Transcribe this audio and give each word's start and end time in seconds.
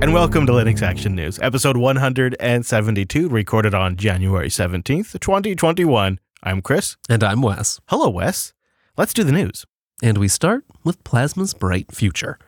and 0.00 0.14
welcome 0.14 0.46
to 0.46 0.52
Linux 0.52 0.80
Action 0.80 1.16
News, 1.16 1.40
episode 1.40 1.76
172, 1.76 3.28
recorded 3.28 3.74
on 3.74 3.96
January 3.96 4.48
17th, 4.48 5.18
2021. 5.18 6.20
I'm 6.44 6.62
Chris. 6.62 6.96
And 7.08 7.24
I'm 7.24 7.42
Wes. 7.42 7.80
Hello, 7.88 8.08
Wes. 8.08 8.52
Let's 8.96 9.12
do 9.12 9.24
the 9.24 9.32
news. 9.32 9.66
And 10.00 10.18
we 10.18 10.28
start 10.28 10.64
with 10.84 11.02
Plasma's 11.02 11.52
Bright 11.52 11.90
Future. 11.90 12.38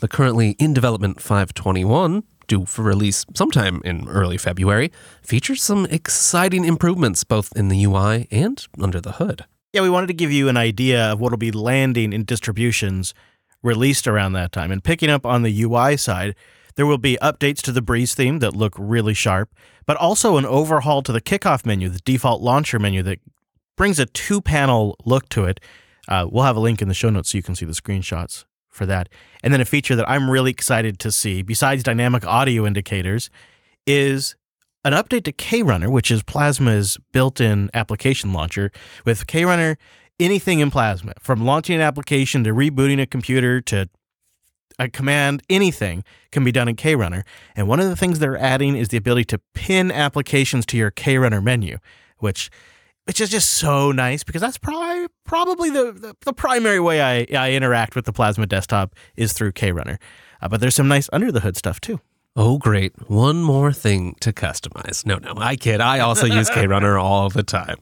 The 0.00 0.08
currently 0.08 0.50
in 0.58 0.74
development 0.74 1.22
521, 1.22 2.24
due 2.46 2.66
for 2.66 2.82
release 2.82 3.24
sometime 3.34 3.80
in 3.86 4.06
early 4.06 4.36
February, 4.36 4.92
features 5.22 5.62
some 5.62 5.86
exciting 5.86 6.66
improvements 6.66 7.24
both 7.24 7.56
in 7.56 7.68
the 7.68 7.84
UI 7.84 8.28
and 8.30 8.66
under 8.78 9.00
the 9.00 9.12
hood. 9.12 9.46
Yeah, 9.72 9.80
we 9.80 9.90
wanted 9.90 10.08
to 10.08 10.14
give 10.14 10.30
you 10.30 10.50
an 10.50 10.58
idea 10.58 11.12
of 11.12 11.20
what 11.20 11.30
will 11.30 11.38
be 11.38 11.52
landing 11.52 12.12
in 12.12 12.24
distributions 12.24 13.14
released 13.62 14.06
around 14.06 14.34
that 14.34 14.52
time. 14.52 14.70
And 14.70 14.84
picking 14.84 15.08
up 15.08 15.24
on 15.24 15.42
the 15.42 15.62
UI 15.62 15.96
side, 15.96 16.34
there 16.78 16.86
will 16.86 16.96
be 16.96 17.18
updates 17.20 17.60
to 17.62 17.72
the 17.72 17.82
Breeze 17.82 18.14
theme 18.14 18.38
that 18.38 18.54
look 18.54 18.72
really 18.78 19.12
sharp, 19.12 19.52
but 19.84 19.96
also 19.96 20.36
an 20.36 20.46
overhaul 20.46 21.02
to 21.02 21.10
the 21.10 21.20
kickoff 21.20 21.66
menu, 21.66 21.88
the 21.88 21.98
default 22.04 22.40
launcher 22.40 22.78
menu 22.78 23.02
that 23.02 23.18
brings 23.76 23.98
a 23.98 24.06
two 24.06 24.40
panel 24.40 24.94
look 25.04 25.28
to 25.30 25.44
it. 25.44 25.58
Uh, 26.06 26.28
we'll 26.30 26.44
have 26.44 26.54
a 26.54 26.60
link 26.60 26.80
in 26.80 26.86
the 26.86 26.94
show 26.94 27.10
notes 27.10 27.30
so 27.30 27.38
you 27.38 27.42
can 27.42 27.56
see 27.56 27.66
the 27.66 27.72
screenshots 27.72 28.44
for 28.68 28.86
that. 28.86 29.08
And 29.42 29.52
then 29.52 29.60
a 29.60 29.64
feature 29.64 29.96
that 29.96 30.08
I'm 30.08 30.30
really 30.30 30.52
excited 30.52 31.00
to 31.00 31.10
see, 31.10 31.42
besides 31.42 31.82
dynamic 31.82 32.24
audio 32.24 32.64
indicators, 32.64 33.28
is 33.84 34.36
an 34.84 34.92
update 34.92 35.24
to 35.24 35.32
KRunner, 35.32 35.90
which 35.90 36.12
is 36.12 36.22
Plasma's 36.22 36.96
built 37.10 37.40
in 37.40 37.70
application 37.74 38.32
launcher. 38.32 38.70
With 39.04 39.26
KRunner, 39.26 39.78
anything 40.20 40.60
in 40.60 40.70
Plasma, 40.70 41.14
from 41.18 41.44
launching 41.44 41.74
an 41.74 41.82
application 41.82 42.44
to 42.44 42.50
rebooting 42.50 43.02
a 43.02 43.06
computer 43.06 43.60
to 43.62 43.88
a 44.78 44.88
command, 44.88 45.42
anything 45.50 46.04
can 46.30 46.44
be 46.44 46.52
done 46.52 46.68
in 46.68 46.76
KRunner. 46.76 47.24
And 47.56 47.68
one 47.68 47.80
of 47.80 47.88
the 47.88 47.96
things 47.96 48.18
they're 48.18 48.38
adding 48.38 48.76
is 48.76 48.88
the 48.88 48.96
ability 48.96 49.24
to 49.26 49.40
pin 49.54 49.90
applications 49.90 50.66
to 50.66 50.76
your 50.76 50.90
KRunner 50.90 51.42
menu, 51.42 51.78
which 52.18 52.50
which 53.04 53.22
is 53.22 53.30
just 53.30 53.48
so 53.48 53.90
nice 53.90 54.22
because 54.22 54.42
that's 54.42 54.58
probably 54.58 55.06
probably 55.24 55.70
the, 55.70 55.92
the, 55.92 56.14
the 56.26 56.32
primary 56.34 56.78
way 56.78 57.00
I, 57.00 57.26
I 57.34 57.52
interact 57.52 57.96
with 57.96 58.04
the 58.04 58.12
Plasma 58.12 58.46
desktop 58.46 58.94
is 59.16 59.32
through 59.32 59.52
KRunner. 59.52 59.98
Uh, 60.42 60.48
but 60.48 60.60
there's 60.60 60.74
some 60.74 60.88
nice 60.88 61.08
under 61.12 61.32
the 61.32 61.40
hood 61.40 61.56
stuff 61.56 61.80
too. 61.80 62.00
Oh, 62.36 62.58
great. 62.58 62.92
One 63.10 63.42
more 63.42 63.72
thing 63.72 64.14
to 64.20 64.32
customize. 64.32 65.04
No, 65.04 65.16
no, 65.16 65.32
I 65.38 65.56
kid. 65.56 65.80
I 65.80 66.00
also 66.00 66.26
use 66.26 66.48
KRunner 66.50 67.02
all 67.02 67.30
the 67.30 67.42
time. 67.42 67.78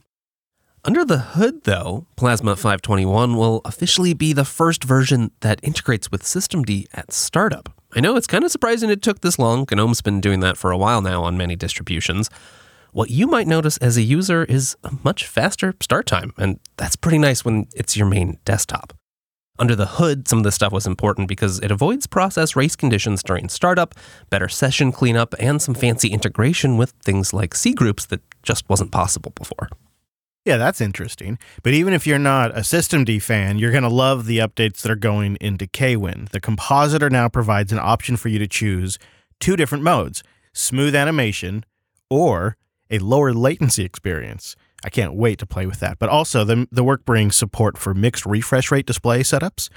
Under 0.87 1.03
the 1.03 1.17
hood, 1.17 1.65
though, 1.65 2.07
Plasma 2.15 2.55
521 2.55 3.35
will 3.35 3.59
officially 3.65 4.13
be 4.13 4.31
the 4.31 4.45
first 4.45 4.85
version 4.85 5.31
that 5.41 5.59
integrates 5.61 6.09
with 6.09 6.23
systemd 6.23 6.85
at 6.93 7.11
startup. 7.11 7.73
I 7.93 7.99
know 7.99 8.15
it's 8.15 8.25
kind 8.25 8.45
of 8.45 8.51
surprising 8.51 8.89
it 8.89 9.01
took 9.01 9.19
this 9.19 9.37
long. 9.37 9.65
GNOME's 9.69 10.01
been 10.01 10.21
doing 10.21 10.39
that 10.39 10.55
for 10.55 10.71
a 10.71 10.77
while 10.77 11.01
now 11.01 11.23
on 11.23 11.35
many 11.35 11.57
distributions. 11.57 12.29
What 12.93 13.09
you 13.09 13.27
might 13.27 13.47
notice 13.47 13.75
as 13.79 13.97
a 13.97 14.01
user 14.01 14.45
is 14.45 14.77
a 14.85 14.93
much 15.03 15.27
faster 15.27 15.75
start 15.81 16.05
time, 16.05 16.31
and 16.37 16.57
that's 16.77 16.95
pretty 16.95 17.17
nice 17.17 17.43
when 17.43 17.67
it's 17.75 17.97
your 17.97 18.07
main 18.07 18.39
desktop. 18.45 18.93
Under 19.59 19.75
the 19.75 19.87
hood, 19.87 20.29
some 20.29 20.37
of 20.37 20.45
this 20.45 20.55
stuff 20.55 20.71
was 20.71 20.87
important 20.87 21.27
because 21.27 21.59
it 21.59 21.69
avoids 21.69 22.07
process 22.07 22.55
race 22.55 22.77
conditions 22.77 23.21
during 23.23 23.49
startup, 23.49 23.93
better 24.29 24.47
session 24.47 24.93
cleanup, 24.93 25.35
and 25.37 25.61
some 25.61 25.75
fancy 25.75 26.07
integration 26.07 26.77
with 26.77 26.91
things 27.03 27.33
like 27.33 27.55
C 27.55 27.73
groups 27.73 28.05
that 28.05 28.21
just 28.41 28.69
wasn't 28.69 28.93
possible 28.93 29.33
before. 29.35 29.67
Yeah, 30.47 30.55
that's 30.55 30.79
interesting. 30.79 31.37
But 31.61 31.73
even 31.73 31.93
if 31.93 32.07
you're 32.07 32.17
not 32.17 32.51
a 32.51 32.61
systemd 32.61 33.21
fan, 33.21 33.57
you're 33.57 33.73
going 33.73 33.83
to 33.83 33.89
love 33.89 34.27
the 34.27 34.37
updates 34.37 34.81
that 34.81 34.89
are 34.89 34.95
going 34.95 35.37
into 35.41 35.67
KWin. 35.67 36.29
The 36.29 36.39
compositor 36.39 37.09
now 37.09 37.27
provides 37.27 37.73
an 37.73 37.79
option 37.79 38.15
for 38.15 38.29
you 38.29 38.39
to 38.39 38.47
choose 38.47 38.97
two 39.41 39.57
different 39.57 39.83
modes 39.83 40.23
smooth 40.53 40.95
animation 40.95 41.65
or 42.09 42.55
a 42.89 42.99
lower 42.99 43.33
latency 43.33 43.83
experience. 43.83 44.55
I 44.85 44.89
can't 44.89 45.15
wait 45.15 45.37
to 45.39 45.45
play 45.45 45.65
with 45.65 45.81
that. 45.81 45.99
But 45.99 46.07
also, 46.07 46.45
the, 46.45 46.65
the 46.71 46.81
work 46.81 47.03
brings 47.03 47.35
support 47.35 47.77
for 47.77 47.93
mixed 47.93 48.25
refresh 48.25 48.71
rate 48.71 48.85
display 48.85 49.23
setups 49.23 49.67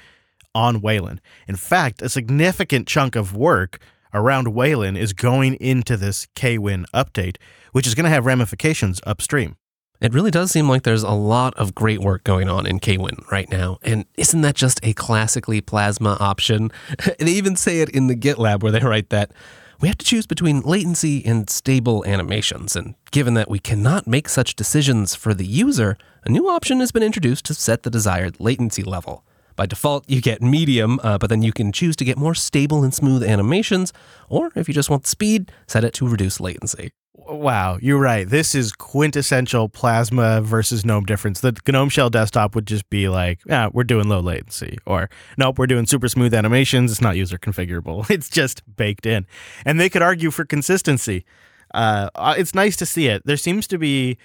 on 0.55 0.81
Wayland. 0.81 1.21
In 1.49 1.57
fact, 1.57 2.01
a 2.01 2.09
significant 2.09 2.87
chunk 2.87 3.17
of 3.17 3.35
work 3.35 3.81
around 4.15 4.55
Wayland 4.55 4.99
is 4.99 5.15
going 5.15 5.55
into 5.55 5.97
this 5.97 6.29
KWin 6.37 6.85
update, 6.95 7.39
which 7.73 7.89
is 7.89 7.97
going 7.97 8.05
to 8.05 8.11
have 8.11 8.25
ramifications 8.25 9.01
upstream. 9.05 9.57
It 10.01 10.15
really 10.15 10.31
does 10.31 10.51
seem 10.51 10.67
like 10.67 10.85
there's 10.85 11.03
a 11.03 11.11
lot 11.11 11.53
of 11.59 11.75
great 11.75 12.01
work 12.01 12.25
going 12.25 12.49
on 12.49 12.67
in 12.67 12.81
KWin 12.81 13.31
right 13.31 13.51
now. 13.51 13.79
And 13.83 14.07
isn't 14.17 14.41
that 14.41 14.55
just 14.55 14.81
a 14.83 14.95
classically 14.95 15.61
Plasma 15.61 16.17
option? 16.19 16.73
they 17.19 17.33
even 17.33 17.55
say 17.55 17.81
it 17.81 17.91
in 17.91 18.07
the 18.07 18.17
GitLab 18.17 18.63
where 18.63 18.73
they 18.73 18.81
write 18.81 19.11
that 19.11 19.31
we 19.79 19.89
have 19.89 19.99
to 19.99 20.07
choose 20.07 20.27
between 20.27 20.61
latency 20.61 21.23
and 21.27 21.51
stable 21.51 22.03
animations. 22.07 22.77
And 22.77 22.95
given 23.11 23.35
that 23.35 23.51
we 23.51 23.59
cannot 23.59 24.07
make 24.07 24.31
such 24.31 24.57
decisions 24.57 25.15
for 25.15 25.35
the 25.35 25.47
user, 25.47 25.99
a 26.25 26.31
new 26.31 26.49
option 26.49 26.81
has 26.81 26.93
been 26.93 27.03
introduced 27.03 27.45
to 27.47 27.55
set 27.55 27.83
the 27.83 27.91
desired 27.91 28.41
latency 28.41 28.83
level. 28.83 29.25
By 29.55 29.67
default, 29.67 30.09
you 30.09 30.23
get 30.23 30.41
medium, 30.41 30.99
uh, 31.03 31.19
but 31.19 31.29
then 31.29 31.43
you 31.43 31.53
can 31.53 31.73
choose 31.73 31.95
to 31.97 32.05
get 32.05 32.17
more 32.17 32.35
stable 32.35 32.83
and 32.83 32.95
smooth 32.95 33.23
animations, 33.23 33.93
or 34.31 34.51
if 34.55 34.67
you 34.67 34.73
just 34.73 34.89
want 34.89 35.07
speed, 35.07 35.53
set 35.67 35.85
it 35.85 35.93
to 35.95 36.09
reduce 36.09 36.41
latency. 36.41 36.93
Wow, 37.29 37.79
you're 37.81 38.01
right. 38.01 38.29
This 38.29 38.55
is 38.55 38.73
quintessential 38.73 39.69
Plasma 39.69 40.41
versus 40.41 40.85
GNOME 40.85 41.05
difference. 41.05 41.41
The 41.41 41.57
GNOME 41.69 41.89
Shell 41.89 42.11
desktop 42.11 42.55
would 42.55 42.67
just 42.67 42.89
be 42.89 43.09
like, 43.09 43.41
yeah, 43.47 43.69
we're 43.73 43.85
doing 43.85 44.09
low 44.09 44.21
latency, 44.21 44.79
or 44.87 45.11
nope, 45.37 45.59
we're 45.59 45.67
doing 45.67 45.87
super 45.87 46.09
smooth 46.09 46.33
animations. 46.33 46.91
It's 46.91 47.01
not 47.01 47.17
user 47.17 47.39
configurable. 47.39 48.09
It's 48.11 48.29
just 48.29 48.63
baked 48.77 49.07
in. 49.07 49.27
And 49.65 49.79
they 49.79 49.89
could 49.89 50.03
argue 50.03 50.31
for 50.31 50.45
consistency. 50.45 51.25
Uh, 51.73 52.11
uh, 52.15 52.35
it's 52.37 52.55
nice 52.55 52.77
to 52.77 52.87
see 52.87 53.07
it. 53.07 53.25
There 53.25 53.37
seems 53.37 53.67
to 53.69 53.79
be 53.79 54.19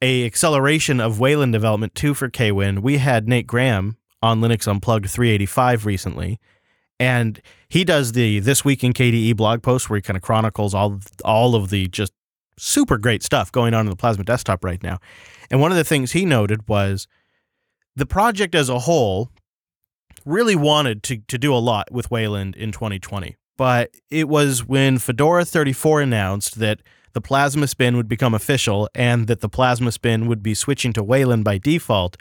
a 0.00 0.24
acceleration 0.24 1.00
of 1.00 1.20
Wayland 1.20 1.52
development 1.52 1.94
too 1.94 2.14
for 2.14 2.30
KWin. 2.30 2.80
We 2.80 2.98
had 2.98 3.28
Nate 3.28 3.46
Graham 3.46 3.96
on 4.22 4.40
Linux 4.40 4.66
Unplugged 4.66 5.10
385 5.10 5.84
recently, 5.84 6.40
and 6.98 7.40
he 7.68 7.84
does 7.84 8.12
the 8.12 8.40
This 8.40 8.64
Week 8.64 8.82
in 8.82 8.92
KDE 8.92 9.36
blog 9.36 9.62
post 9.62 9.90
where 9.90 9.96
he 9.98 10.02
kind 10.02 10.16
of 10.16 10.22
chronicles 10.22 10.74
all 10.74 11.00
all 11.24 11.54
of 11.54 11.70
the 11.70 11.88
just 11.88 12.12
super 12.58 12.98
great 12.98 13.22
stuff 13.22 13.52
going 13.52 13.74
on 13.74 13.86
in 13.86 13.90
the 13.90 13.96
Plasma 13.96 14.24
desktop 14.24 14.64
right 14.64 14.82
now. 14.82 14.98
And 15.50 15.60
one 15.60 15.70
of 15.70 15.76
the 15.76 15.84
things 15.84 16.12
he 16.12 16.24
noted 16.24 16.68
was 16.68 17.06
the 17.94 18.06
project 18.06 18.54
as 18.54 18.68
a 18.68 18.80
whole 18.80 19.30
really 20.24 20.56
wanted 20.56 21.02
to, 21.04 21.18
to 21.28 21.38
do 21.38 21.54
a 21.54 21.58
lot 21.58 21.90
with 21.92 22.10
Wayland 22.10 22.56
in 22.56 22.72
2020. 22.72 23.36
But 23.56 23.90
it 24.10 24.28
was 24.28 24.64
when 24.66 24.98
Fedora 24.98 25.44
34 25.44 26.02
announced 26.02 26.58
that 26.58 26.80
the 27.16 27.20
Plasma 27.22 27.66
Spin 27.66 27.96
would 27.96 28.08
become 28.08 28.34
official 28.34 28.90
and 28.94 29.26
that 29.26 29.40
the 29.40 29.48
Plasma 29.48 29.90
Spin 29.92 30.26
would 30.26 30.42
be 30.42 30.52
switching 30.54 30.92
to 30.92 31.02
Wayland 31.02 31.44
by 31.44 31.56
default. 31.56 32.18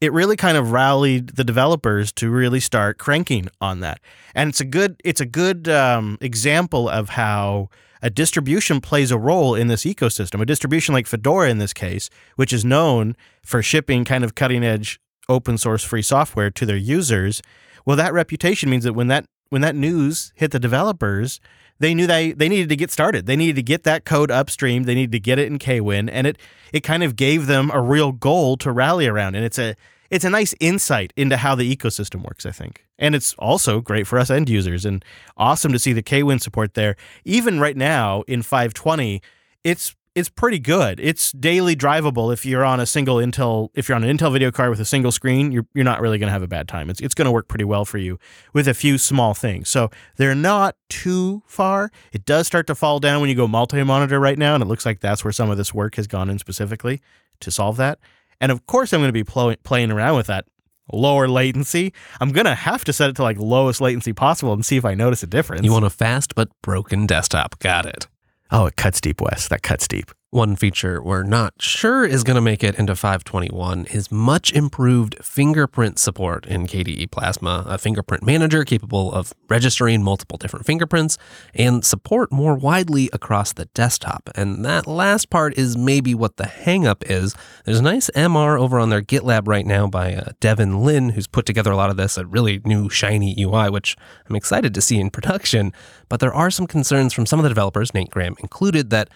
It 0.00 0.12
really 0.12 0.34
kind 0.34 0.56
of 0.56 0.72
rallied 0.72 1.36
the 1.36 1.44
developers 1.44 2.10
to 2.14 2.28
really 2.28 2.58
start 2.58 2.98
cranking 2.98 3.48
on 3.60 3.78
that, 3.80 4.00
and 4.34 4.48
it's 4.48 4.60
a 4.60 4.64
good 4.64 5.00
it's 5.04 5.20
a 5.20 5.26
good 5.26 5.68
um, 5.68 6.18
example 6.20 6.88
of 6.88 7.10
how 7.10 7.68
a 8.02 8.10
distribution 8.10 8.80
plays 8.80 9.10
a 9.10 9.18
role 9.18 9.54
in 9.54 9.68
this 9.68 9.84
ecosystem. 9.84 10.40
A 10.40 10.46
distribution 10.46 10.92
like 10.92 11.06
Fedora, 11.06 11.48
in 11.48 11.58
this 11.58 11.72
case, 11.72 12.10
which 12.36 12.52
is 12.52 12.64
known 12.64 13.16
for 13.44 13.62
shipping 13.62 14.04
kind 14.04 14.24
of 14.24 14.34
cutting 14.34 14.64
edge 14.64 15.00
open 15.28 15.56
source 15.56 15.84
free 15.84 16.02
software 16.02 16.50
to 16.50 16.66
their 16.66 16.76
users, 16.76 17.40
well, 17.86 17.96
that 17.96 18.12
reputation 18.12 18.68
means 18.68 18.84
that 18.84 18.94
when 18.94 19.08
that 19.08 19.26
when 19.50 19.62
that 19.62 19.76
news 19.76 20.32
hit 20.34 20.50
the 20.50 20.58
developers, 20.58 21.40
they 21.78 21.94
knew 21.94 22.06
they 22.06 22.32
they 22.32 22.48
needed 22.48 22.68
to 22.70 22.76
get 22.76 22.90
started. 22.90 23.26
They 23.26 23.36
needed 23.36 23.56
to 23.56 23.62
get 23.62 23.84
that 23.84 24.04
code 24.04 24.30
upstream. 24.30 24.84
They 24.84 24.94
needed 24.94 25.12
to 25.12 25.20
get 25.20 25.38
it 25.38 25.46
in 25.46 25.58
KWin, 25.58 26.08
and 26.10 26.26
it 26.26 26.38
it 26.72 26.80
kind 26.80 27.02
of 27.02 27.16
gave 27.16 27.46
them 27.46 27.70
a 27.72 27.80
real 27.80 28.12
goal 28.12 28.56
to 28.58 28.72
rally 28.72 29.06
around. 29.06 29.34
And 29.34 29.44
it's 29.44 29.58
a 29.58 29.76
it's 30.12 30.26
a 30.26 30.30
nice 30.30 30.54
insight 30.60 31.10
into 31.16 31.38
how 31.38 31.54
the 31.54 31.74
ecosystem 31.74 32.22
works, 32.22 32.44
I 32.44 32.50
think. 32.50 32.84
And 32.98 33.14
it's 33.14 33.32
also 33.38 33.80
great 33.80 34.06
for 34.06 34.18
us 34.18 34.30
end 34.30 34.50
users 34.50 34.84
and 34.84 35.02
awesome 35.38 35.72
to 35.72 35.78
see 35.78 35.94
the 35.94 36.02
KWin 36.02 36.38
support 36.38 36.74
there. 36.74 36.96
Even 37.24 37.58
right 37.58 37.76
now 37.76 38.22
in 38.28 38.42
520, 38.42 39.22
it's 39.64 39.96
it's 40.14 40.28
pretty 40.28 40.58
good. 40.58 41.00
It's 41.00 41.32
daily 41.32 41.74
drivable 41.74 42.30
if 42.30 42.44
you're 42.44 42.66
on 42.66 42.78
a 42.78 42.84
single 42.84 43.16
Intel 43.16 43.70
if 43.72 43.88
you're 43.88 43.96
on 43.96 44.04
an 44.04 44.14
Intel 44.14 44.30
video 44.30 44.50
card 44.50 44.68
with 44.68 44.80
a 44.80 44.84
single 44.84 45.12
screen, 45.12 45.50
you're 45.50 45.64
you're 45.72 45.82
not 45.82 46.02
really 46.02 46.18
going 46.18 46.28
to 46.28 46.32
have 46.32 46.42
a 46.42 46.46
bad 46.46 46.68
time. 46.68 46.90
It's 46.90 47.00
it's 47.00 47.14
going 47.14 47.24
to 47.24 47.32
work 47.32 47.48
pretty 47.48 47.64
well 47.64 47.86
for 47.86 47.96
you 47.96 48.18
with 48.52 48.68
a 48.68 48.74
few 48.74 48.98
small 48.98 49.32
things. 49.32 49.70
So 49.70 49.90
they're 50.16 50.34
not 50.34 50.76
too 50.90 51.42
far. 51.46 51.90
It 52.12 52.26
does 52.26 52.46
start 52.46 52.66
to 52.66 52.74
fall 52.74 53.00
down 53.00 53.22
when 53.22 53.30
you 53.30 53.34
go 53.34 53.48
multi-monitor 53.48 54.20
right 54.20 54.36
now 54.36 54.52
and 54.52 54.62
it 54.62 54.66
looks 54.66 54.84
like 54.84 55.00
that's 55.00 55.24
where 55.24 55.32
some 55.32 55.48
of 55.48 55.56
this 55.56 55.72
work 55.72 55.94
has 55.94 56.06
gone 56.06 56.28
in 56.28 56.38
specifically 56.38 57.00
to 57.40 57.50
solve 57.50 57.78
that. 57.78 57.98
And 58.42 58.52
of 58.52 58.66
course, 58.66 58.92
I'm 58.92 59.00
going 59.00 59.08
to 59.08 59.12
be 59.12 59.24
pl- 59.24 59.56
playing 59.62 59.90
around 59.92 60.16
with 60.16 60.26
that 60.26 60.44
lower 60.92 61.28
latency. 61.28 61.94
I'm 62.20 62.32
going 62.32 62.44
to 62.44 62.54
have 62.54 62.84
to 62.84 62.92
set 62.92 63.08
it 63.08 63.16
to 63.16 63.22
like 63.22 63.38
lowest 63.38 63.80
latency 63.80 64.12
possible 64.12 64.52
and 64.52 64.66
see 64.66 64.76
if 64.76 64.84
I 64.84 64.94
notice 64.94 65.22
a 65.22 65.28
difference. 65.28 65.64
You 65.64 65.72
want 65.72 65.84
a 65.84 65.90
fast 65.90 66.34
but 66.34 66.48
broken 66.60 67.06
desktop. 67.06 67.58
Got 67.60 67.86
it. 67.86 68.08
Oh, 68.50 68.66
it 68.66 68.76
cuts 68.76 69.00
deep, 69.00 69.20
Wes. 69.20 69.48
That 69.48 69.62
cuts 69.62 69.86
deep. 69.88 70.10
One 70.32 70.56
feature 70.56 71.02
we're 71.02 71.24
not 71.24 71.60
sure 71.60 72.06
is 72.06 72.24
going 72.24 72.36
to 72.36 72.40
make 72.40 72.64
it 72.64 72.76
into 72.76 72.96
521 72.96 73.84
is 73.90 74.10
much 74.10 74.50
improved 74.54 75.22
fingerprint 75.22 75.98
support 75.98 76.46
in 76.46 76.66
KDE 76.66 77.10
Plasma, 77.10 77.66
a 77.68 77.76
fingerprint 77.76 78.24
manager 78.24 78.64
capable 78.64 79.12
of 79.12 79.34
registering 79.50 80.02
multiple 80.02 80.38
different 80.38 80.64
fingerprints 80.64 81.18
and 81.54 81.84
support 81.84 82.32
more 82.32 82.54
widely 82.54 83.10
across 83.12 83.52
the 83.52 83.66
desktop. 83.74 84.30
And 84.34 84.64
that 84.64 84.86
last 84.86 85.28
part 85.28 85.58
is 85.58 85.76
maybe 85.76 86.14
what 86.14 86.38
the 86.38 86.44
hangup 86.44 87.02
is. 87.10 87.36
There's 87.66 87.80
a 87.80 87.82
nice 87.82 88.08
MR 88.16 88.58
over 88.58 88.78
on 88.78 88.88
their 88.88 89.02
GitLab 89.02 89.46
right 89.46 89.66
now 89.66 89.86
by 89.86 90.14
uh, 90.14 90.30
Devin 90.40 90.82
Lin, 90.82 91.10
who's 91.10 91.26
put 91.26 91.44
together 91.44 91.72
a 91.72 91.76
lot 91.76 91.90
of 91.90 91.98
this, 91.98 92.16
a 92.16 92.24
really 92.24 92.62
new 92.64 92.88
shiny 92.88 93.36
UI, 93.38 93.68
which 93.68 93.98
I'm 94.30 94.36
excited 94.36 94.72
to 94.72 94.80
see 94.80 94.98
in 94.98 95.10
production. 95.10 95.74
But 96.08 96.20
there 96.20 96.32
are 96.32 96.50
some 96.50 96.66
concerns 96.66 97.12
from 97.12 97.26
some 97.26 97.38
of 97.38 97.42
the 97.42 97.50
developers, 97.50 97.92
Nate 97.92 98.08
Graham 98.08 98.36
included, 98.38 98.88
that 98.88 99.10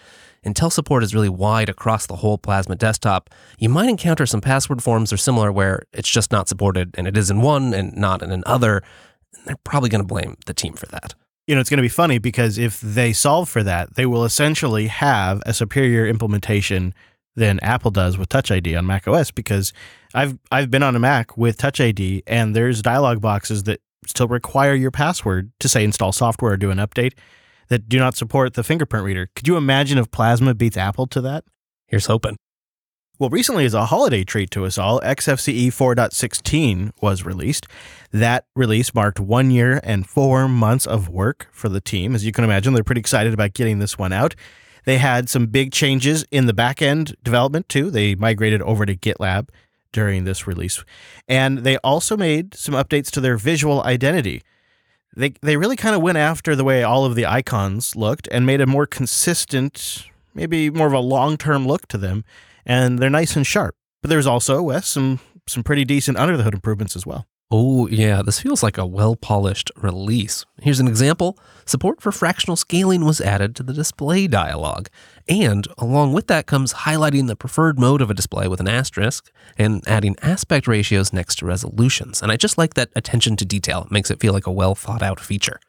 until 0.47 0.69
support 0.69 1.03
is 1.03 1.13
really 1.13 1.29
wide 1.29 1.69
across 1.69 2.07
the 2.07 2.15
whole 2.15 2.37
Plasma 2.37 2.75
desktop, 2.75 3.29
you 3.59 3.69
might 3.69 3.89
encounter 3.89 4.25
some 4.25 4.41
password 4.41 4.81
forms 4.81 5.13
or 5.13 5.17
similar 5.17 5.51
where 5.51 5.83
it's 5.91 6.09
just 6.09 6.31
not 6.31 6.47
supported 6.47 6.95
and 6.97 7.07
it 7.07 7.17
is 7.17 7.29
in 7.29 7.41
one 7.41 7.73
and 7.73 7.95
not 7.95 8.23
in 8.23 8.31
another. 8.31 8.81
They're 9.45 9.57
probably 9.63 9.89
going 9.89 10.01
to 10.01 10.07
blame 10.07 10.37
the 10.45 10.53
team 10.53 10.73
for 10.73 10.87
that. 10.87 11.13
You 11.45 11.55
know, 11.55 11.61
it's 11.61 11.69
going 11.69 11.77
to 11.77 11.83
be 11.83 11.89
funny 11.89 12.17
because 12.17 12.57
if 12.57 12.81
they 12.81 13.13
solve 13.13 13.49
for 13.49 13.61
that, 13.63 13.95
they 13.95 14.05
will 14.05 14.25
essentially 14.25 14.87
have 14.87 15.41
a 15.45 15.53
superior 15.53 16.07
implementation 16.07 16.93
than 17.35 17.59
Apple 17.59 17.91
does 17.91 18.17
with 18.17 18.29
Touch 18.29 18.49
ID 18.49 18.75
on 18.75 18.85
Mac 18.85 19.07
OS 19.07 19.31
because 19.31 19.71
I've 20.13 20.39
I've 20.51 20.71
been 20.71 20.83
on 20.83 20.95
a 20.95 20.99
Mac 20.99 21.37
with 21.37 21.57
Touch 21.57 21.79
ID 21.79 22.23
and 22.25 22.55
there's 22.55 22.81
dialog 22.81 23.21
boxes 23.21 23.63
that 23.63 23.81
still 24.05 24.27
require 24.27 24.73
your 24.73 24.91
password 24.91 25.51
to 25.59 25.69
say 25.69 25.83
install 25.83 26.11
software 26.11 26.53
or 26.53 26.57
do 26.57 26.71
an 26.71 26.77
update 26.77 27.13
that 27.69 27.89
do 27.89 27.99
not 27.99 28.15
support 28.15 28.53
the 28.53 28.63
fingerprint 28.63 29.05
reader. 29.05 29.29
Could 29.35 29.47
you 29.47 29.57
imagine 29.57 29.97
if 29.97 30.11
Plasma 30.11 30.53
beats 30.53 30.77
Apple 30.77 31.07
to 31.07 31.21
that? 31.21 31.43
Here's 31.87 32.05
hoping. 32.05 32.37
Well, 33.19 33.31
recently, 33.31 33.65
as 33.65 33.73
a 33.73 33.87
holiday 33.87 34.23
treat 34.23 34.51
to 34.51 34.65
us 34.65 34.77
all, 34.77 35.01
XFCE 35.01 35.69
4.16 35.69 36.91
was 37.01 37.25
released. 37.25 37.65
That 38.11 38.45
release 38.55 38.93
marked 38.93 39.19
one 39.19 39.49
year 39.49 39.81
and 39.83 40.07
four 40.07 40.47
months 40.47 40.85
of 40.85 41.09
work 41.09 41.47
for 41.51 41.67
the 41.67 41.81
team. 41.81 42.13
As 42.13 42.23
you 42.23 42.31
can 42.31 42.43
imagine, 42.43 42.75
they're 42.75 42.83
pretty 42.83 42.99
excited 42.99 43.33
about 43.33 43.53
getting 43.53 43.79
this 43.79 43.97
one 43.97 44.13
out. 44.13 44.35
They 44.85 44.99
had 44.99 45.29
some 45.29 45.47
big 45.47 45.71
changes 45.71 46.25
in 46.29 46.45
the 46.45 46.53
back 46.53 46.79
end 46.79 47.15
development, 47.23 47.69
too. 47.69 47.89
They 47.89 48.13
migrated 48.13 48.61
over 48.61 48.85
to 48.85 48.95
GitLab 48.95 49.49
during 49.91 50.25
this 50.25 50.45
release. 50.45 50.83
And 51.27 51.59
they 51.59 51.77
also 51.77 52.15
made 52.15 52.53
some 52.53 52.75
updates 52.75 53.09
to 53.11 53.21
their 53.21 53.35
visual 53.35 53.81
identity 53.81 54.43
they 55.15 55.33
they 55.41 55.57
really 55.57 55.75
kind 55.75 55.95
of 55.95 56.01
went 56.01 56.17
after 56.17 56.55
the 56.55 56.63
way 56.63 56.83
all 56.83 57.05
of 57.05 57.15
the 57.15 57.25
icons 57.25 57.95
looked 57.95 58.27
and 58.31 58.45
made 58.45 58.61
a 58.61 58.65
more 58.65 58.85
consistent, 58.85 60.05
maybe 60.33 60.69
more 60.69 60.87
of 60.87 60.93
a 60.93 60.99
long 60.99 61.37
term 61.37 61.65
look 61.65 61.87
to 61.87 61.97
them, 61.97 62.23
and 62.65 62.99
they're 62.99 63.09
nice 63.09 63.35
and 63.35 63.45
sharp. 63.45 63.75
But 64.01 64.09
there's 64.09 64.27
also 64.27 64.61
Wes 64.61 64.87
some 64.87 65.19
some 65.47 65.63
pretty 65.63 65.85
decent 65.85 66.17
under 66.17 66.37
the 66.37 66.43
hood 66.43 66.53
improvements 66.53 66.95
as 66.95 67.05
well. 67.05 67.27
Oh, 67.49 67.87
yeah, 67.87 68.21
this 68.23 68.41
feels 68.41 68.61
like 68.61 68.77
a 68.77 68.85
well 68.85 69.15
polished 69.15 69.71
release. 69.77 70.45
Here's 70.61 70.81
an 70.81 70.87
example 70.87 71.39
support 71.65 72.01
for 72.01 72.11
fractional 72.11 72.57
scaling 72.57 73.05
was 73.05 73.21
added 73.21 73.55
to 73.55 73.63
the 73.63 73.71
display 73.71 74.27
dialog. 74.27 74.87
And 75.29 75.65
along 75.77 76.11
with 76.11 76.27
that 76.27 76.45
comes 76.45 76.73
highlighting 76.73 77.27
the 77.27 77.37
preferred 77.37 77.79
mode 77.79 78.01
of 78.01 78.09
a 78.09 78.13
display 78.13 78.49
with 78.49 78.59
an 78.59 78.67
asterisk 78.67 79.31
and 79.57 79.81
adding 79.87 80.17
aspect 80.21 80.67
ratios 80.67 81.13
next 81.13 81.37
to 81.37 81.45
resolutions. 81.45 82.21
And 82.21 82.33
I 82.33 82.35
just 82.35 82.57
like 82.57 82.73
that 82.73 82.89
attention 82.97 83.37
to 83.37 83.45
detail, 83.45 83.83
it 83.83 83.91
makes 83.91 84.11
it 84.11 84.19
feel 84.19 84.33
like 84.33 84.47
a 84.47 84.51
well 84.51 84.75
thought 84.75 85.01
out 85.01 85.21
feature. 85.21 85.61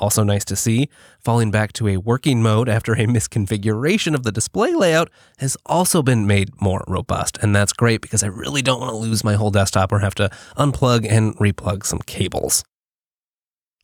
Also 0.00 0.24
nice 0.24 0.44
to 0.46 0.56
see, 0.56 0.88
falling 1.20 1.50
back 1.50 1.72
to 1.74 1.86
a 1.86 1.98
working 1.98 2.42
mode 2.42 2.68
after 2.68 2.94
a 2.94 2.96
misconfiguration 3.06 4.14
of 4.14 4.24
the 4.24 4.32
display 4.32 4.72
layout 4.72 5.10
has 5.38 5.56
also 5.66 6.02
been 6.02 6.26
made 6.26 6.50
more 6.60 6.82
robust. 6.88 7.38
And 7.42 7.54
that's 7.54 7.74
great 7.74 8.00
because 8.00 8.24
I 8.24 8.28
really 8.28 8.62
don't 8.62 8.80
want 8.80 8.90
to 8.92 8.96
lose 8.96 9.22
my 9.22 9.34
whole 9.34 9.50
desktop 9.50 9.92
or 9.92 10.00
have 10.00 10.14
to 10.16 10.30
unplug 10.56 11.06
and 11.08 11.36
replug 11.36 11.84
some 11.84 12.00
cables. 12.00 12.64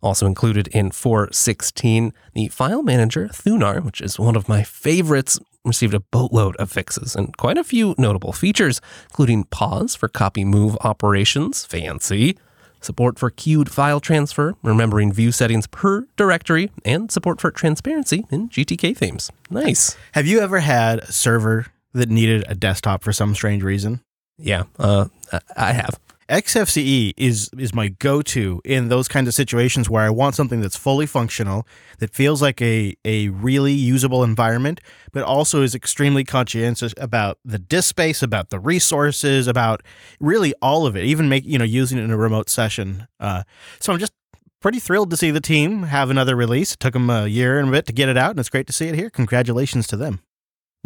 Also 0.03 0.27
included 0.27 0.69
in 0.69 0.91
4.16, 0.91 2.13
the 2.35 2.49
file 2.49 2.83
manager 2.83 3.29
Thunar, 3.29 3.85
which 3.85 4.01
is 4.01 4.19
one 4.19 4.37
of 4.37 4.49
my 4.49 4.63
favorites, 4.63 5.39
received 5.65 5.95
a 5.95 6.01
boatload 6.01 6.57
of 6.57 6.71
fixes 6.71 7.17
and 7.17 7.37
quite 7.37 7.59
a 7.59 7.65
few 7.65 7.95
notable 7.99 8.33
features, 8.33 8.81
including 9.11 9.45
pause 9.45 9.95
for 9.95 10.09
copy 10.09 10.45
move 10.45 10.79
operations, 10.83 11.65
fancy, 11.65 12.39
support 12.87 13.19
for 13.19 13.31
queued 13.31 13.71
file 13.71 14.01
transfer, 14.01 14.55
remembering 14.63 15.13
view 15.13 15.33
settings 15.33 15.67
per 15.67 16.07
directory, 16.17 16.71
and 16.85 17.13
support 17.13 17.41
for 17.41 17.51
transparency 17.51 18.25
in 18.31 18.49
GTK 18.49 18.97
themes. 18.97 19.31
Nice. 19.51 19.97
Have 20.13 20.27
you 20.27 20.41
ever 20.41 20.61
had 20.61 21.01
a 21.01 21.13
server 21.13 21.67
that 21.93 22.09
needed 22.09 22.45
a 22.49 22.55
desktop 22.55 23.03
for 23.03 23.13
some 23.13 23.35
strange 23.35 23.63
reason? 23.63 24.01
Yeah, 24.39 24.65
uh, 24.79 25.07
I 25.57 25.73
have. 25.73 25.99
XFCE 26.29 27.15
is 27.17 27.51
is 27.57 27.73
my 27.73 27.89
go-to 27.89 28.61
in 28.65 28.89
those 28.89 29.07
kinds 29.07 29.29
of 29.29 29.35
situations 29.35 29.89
where 29.89 30.03
I 30.03 30.11
want 30.11 30.35
something 30.35 30.61
that's 30.61 30.77
fully 30.77 31.07
functional, 31.07 31.67
that 31.99 32.13
feels 32.13 32.43
like 32.43 32.61
a 32.61 32.97
a 33.05 33.29
really 33.29 33.73
usable 33.73 34.25
environment, 34.25 34.81
but 35.13 35.23
also 35.23 35.63
is 35.63 35.75
extremely 35.75 36.25
conscientious 36.25 36.93
about 36.97 37.39
the 37.45 37.59
disk 37.59 37.89
space, 37.91 38.23
about 38.23 38.51
the 38.51 38.59
resources, 38.59 39.47
about 39.47 39.83
really 40.19 40.53
all 40.61 40.87
of 40.87 40.97
it, 40.97 41.05
even 41.05 41.29
make 41.29 41.45
you 41.45 41.59
know 41.59 41.65
using 41.65 41.99
it 41.99 42.03
in 42.03 42.11
a 42.11 42.17
remote 42.17 42.51
session. 42.51 43.07
Uh, 43.21 43.45
so 43.79 43.93
I'm 43.93 44.01
just 44.01 44.13
pretty 44.61 44.81
thrilled 44.81 45.11
to 45.11 45.17
see 45.17 45.31
the 45.31 45.41
team 45.41 45.85
have 45.85 46.11
another 46.11 46.35
release. 46.35 46.73
It 46.73 46.81
took 46.81 46.95
them 46.95 47.09
a 47.09 47.29
year 47.29 47.61
and 47.61 47.69
a 47.69 47.73
bit 47.73 47.87
to 47.87 47.93
get 47.93 48.09
it 48.09 48.17
out, 48.17 48.31
and 48.31 48.41
it's 48.41 48.51
great 48.51 48.67
to 48.67 48.73
see 48.73 48.89
it 48.89 48.97
here. 48.97 49.11
Congratulations 49.11 49.87
to 49.89 49.97
them. 49.97 50.21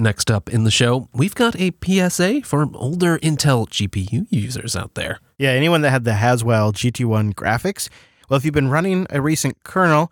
Next 0.00 0.30
up 0.30 0.48
in 0.48 0.64
the 0.64 0.70
show, 0.70 1.10
we've 1.12 1.34
got 1.34 1.54
a 1.60 1.74
PSA 1.84 2.40
for 2.40 2.66
older 2.72 3.18
Intel 3.18 3.68
GPU 3.68 4.26
users 4.30 4.74
out 4.74 4.94
there. 4.94 5.20
Yeah, 5.36 5.50
anyone 5.50 5.82
that 5.82 5.90
had 5.90 6.04
the 6.04 6.14
Haswell 6.14 6.72
GT1 6.72 7.34
graphics. 7.34 7.90
Well, 8.26 8.38
if 8.38 8.44
you've 8.46 8.54
been 8.54 8.70
running 8.70 9.06
a 9.10 9.20
recent 9.20 9.62
kernel, 9.62 10.10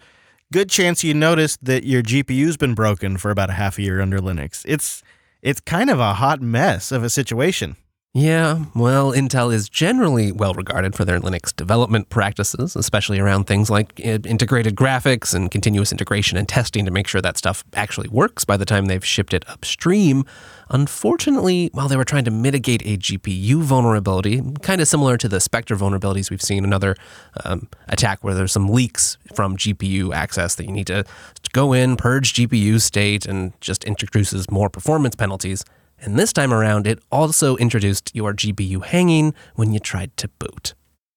good 0.52 0.68
chance 0.68 1.02
you 1.02 1.14
noticed 1.14 1.64
that 1.64 1.84
your 1.84 2.02
GPU's 2.02 2.58
been 2.58 2.74
broken 2.74 3.16
for 3.16 3.30
about 3.30 3.48
a 3.48 3.54
half 3.54 3.78
a 3.78 3.82
year 3.82 4.02
under 4.02 4.18
Linux. 4.18 4.62
It's 4.68 5.02
it's 5.40 5.60
kind 5.60 5.88
of 5.88 5.98
a 5.98 6.12
hot 6.12 6.42
mess 6.42 6.92
of 6.92 7.02
a 7.02 7.08
situation. 7.08 7.76
Yeah, 8.18 8.64
well, 8.74 9.12
Intel 9.12 9.54
is 9.54 9.68
generally 9.68 10.32
well 10.32 10.52
regarded 10.52 10.96
for 10.96 11.04
their 11.04 11.20
Linux 11.20 11.54
development 11.54 12.08
practices, 12.08 12.74
especially 12.74 13.20
around 13.20 13.44
things 13.44 13.70
like 13.70 13.92
uh, 14.04 14.18
integrated 14.24 14.74
graphics 14.74 15.36
and 15.36 15.48
continuous 15.52 15.92
integration 15.92 16.36
and 16.36 16.48
testing 16.48 16.84
to 16.84 16.90
make 16.90 17.06
sure 17.06 17.20
that 17.20 17.38
stuff 17.38 17.62
actually 17.74 18.08
works 18.08 18.44
by 18.44 18.56
the 18.56 18.64
time 18.64 18.86
they've 18.86 19.04
shipped 19.04 19.32
it 19.32 19.48
upstream. 19.48 20.24
Unfortunately, 20.68 21.70
while 21.72 21.86
they 21.86 21.96
were 21.96 22.04
trying 22.04 22.24
to 22.24 22.32
mitigate 22.32 22.82
a 22.84 22.96
GPU 22.96 23.62
vulnerability, 23.62 24.42
kind 24.62 24.80
of 24.80 24.88
similar 24.88 25.16
to 25.16 25.28
the 25.28 25.38
Spectre 25.38 25.76
vulnerabilities 25.76 26.28
we've 26.28 26.42
seen, 26.42 26.64
another 26.64 26.96
um, 27.44 27.68
attack 27.86 28.24
where 28.24 28.34
there's 28.34 28.50
some 28.50 28.68
leaks 28.68 29.16
from 29.32 29.56
GPU 29.56 30.12
access 30.12 30.56
that 30.56 30.64
you 30.64 30.72
need 30.72 30.88
to 30.88 31.04
go 31.52 31.72
in, 31.72 31.96
purge 31.96 32.32
GPU 32.32 32.80
state, 32.80 33.26
and 33.26 33.52
just 33.60 33.84
introduces 33.84 34.50
more 34.50 34.68
performance 34.68 35.14
penalties. 35.14 35.64
And 36.00 36.18
this 36.18 36.32
time 36.32 36.52
around, 36.52 36.86
it 36.86 37.00
also 37.10 37.56
introduced 37.56 38.14
your 38.14 38.32
GPU 38.32 38.84
hanging 38.84 39.34
when 39.54 39.72
you 39.72 39.80
tried 39.80 40.16
to 40.18 40.28
boot. 40.28 40.74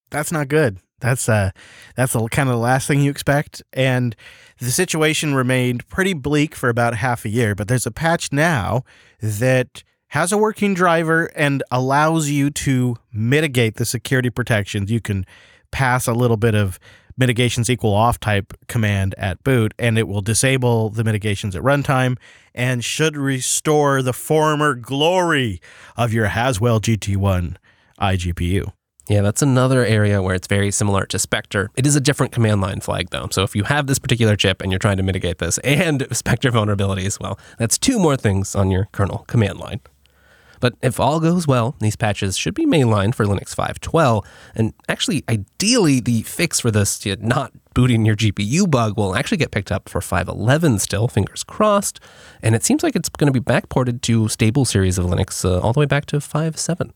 That's 0.10 0.32
not 0.32 0.48
good. 0.48 0.80
That's 1.00 1.28
uh, 1.28 1.52
that's 1.96 2.14
the, 2.14 2.28
kind 2.30 2.48
of 2.48 2.54
the 2.54 2.62
last 2.62 2.88
thing 2.88 3.02
you 3.02 3.12
expect. 3.12 3.62
And 3.74 4.16
the 4.60 4.72
situation 4.72 5.36
remained 5.36 5.88
pretty 5.88 6.14
bleak 6.14 6.56
for 6.56 6.70
about 6.70 6.96
half 6.96 7.26
a 7.26 7.30
year. 7.30 7.56
But 7.56 7.68
there's 7.68 7.86
a 7.86 7.92
patch 7.92 8.32
now 8.32 8.84
that 9.20 9.84
has 10.10 10.32
a 10.32 10.38
working 10.38 10.74
driver 10.74 11.32
and 11.36 11.64
allows 11.72 12.30
you 12.30 12.50
to 12.52 12.98
mitigate 13.12 13.76
the 13.76 13.86
security 13.86 14.30
protections. 14.30 14.92
You 14.92 15.02
can 15.02 15.26
pass 15.72 16.08
a 16.08 16.14
little 16.14 16.38
bit 16.38 16.54
of 16.54 16.80
mitigations 17.18 17.70
equal 17.70 17.94
off 17.94 18.20
type 18.20 18.54
command 18.68 19.16
at 19.18 19.44
boot, 19.44 19.74
and 19.80 19.98
it 19.98 20.08
will 20.08 20.22
disable 20.22 20.90
the 20.90 21.04
mitigations 21.04 21.56
at 21.56 21.62
runtime 21.62 22.18
and 22.54 22.84
should 22.84 23.16
restore 23.16 24.02
the 24.02 24.14
former 24.14 24.76
glory 24.76 25.62
of 25.96 26.14
your 26.14 26.28
Haswell 26.28 26.80
GT1 26.80 27.56
iGPU. 28.00 28.72
Yeah, 29.08 29.22
that's 29.22 29.42
another 29.42 29.86
area 29.86 30.22
where 30.22 30.36
it's 30.36 30.48
very 30.48 30.72
similar 30.72 31.06
to 31.08 31.20
Spectre. 31.20 31.70
It 31.76 31.86
is 31.86 31.96
a 31.96 32.00
different 32.00 32.32
command 32.32 32.62
line 32.62 32.80
flag, 32.80 33.10
though. 33.10 33.28
So 33.32 33.44
if 33.44 33.56
you 33.56 33.64
have 33.64 33.88
this 33.88 34.00
particular 34.00 34.36
chip 34.36 34.62
and 34.62 34.72
you're 34.72 34.80
trying 34.80 34.98
to 34.98 35.04
mitigate 35.04 35.40
this 35.40 35.58
and 35.60 36.08
Spectre 36.16 36.52
vulnerabilities, 36.52 37.20
well, 37.20 37.38
that's 37.58 37.78
two 37.78 38.00
more 38.00 38.16
things 38.16 38.56
on 38.56 38.72
your 38.72 38.88
kernel 38.94 39.26
command 39.28 39.60
line. 39.60 39.82
But 40.62 40.76
if 40.82 41.00
all 41.00 41.20
goes 41.20 41.46
well, 41.46 41.76
these 41.80 41.98
patches 41.98 42.38
should 42.38 42.54
be 42.54 42.66
mainlined 42.66 43.16
for 43.16 43.26
Linux 43.26 43.54
5.12. 43.54 44.26
And 44.56 44.74
actually, 44.88 45.26
ideally, 45.28 46.00
the 46.00 46.22
fix 46.22 46.62
for 46.62 46.72
this 46.72 47.06
not 47.20 47.52
booting 47.74 48.06
your 48.06 48.16
GPU 48.16 48.70
bug 48.70 48.96
will 48.96 49.16
actually 49.16 49.38
get 49.38 49.52
picked 49.52 49.72
up 49.72 49.90
for 49.90 50.00
5.11 50.00 50.80
still, 50.80 51.10
fingers 51.10 51.44
crossed. 51.44 52.00
And 52.42 52.56
it 52.56 52.64
seems 52.64 52.84
like 52.84 52.96
it's 52.96 53.10
going 53.10 53.32
to 53.32 53.38
be 53.38 53.44
backported 53.44 54.02
to 54.04 54.30
stable 54.30 54.64
series 54.64 54.98
of 54.98 55.06
Linux 55.06 55.44
uh, 55.44 55.60
all 55.60 55.74
the 55.74 55.80
way 55.82 55.86
back 55.86 56.06
to 56.08 56.18
5.7. 56.18 56.92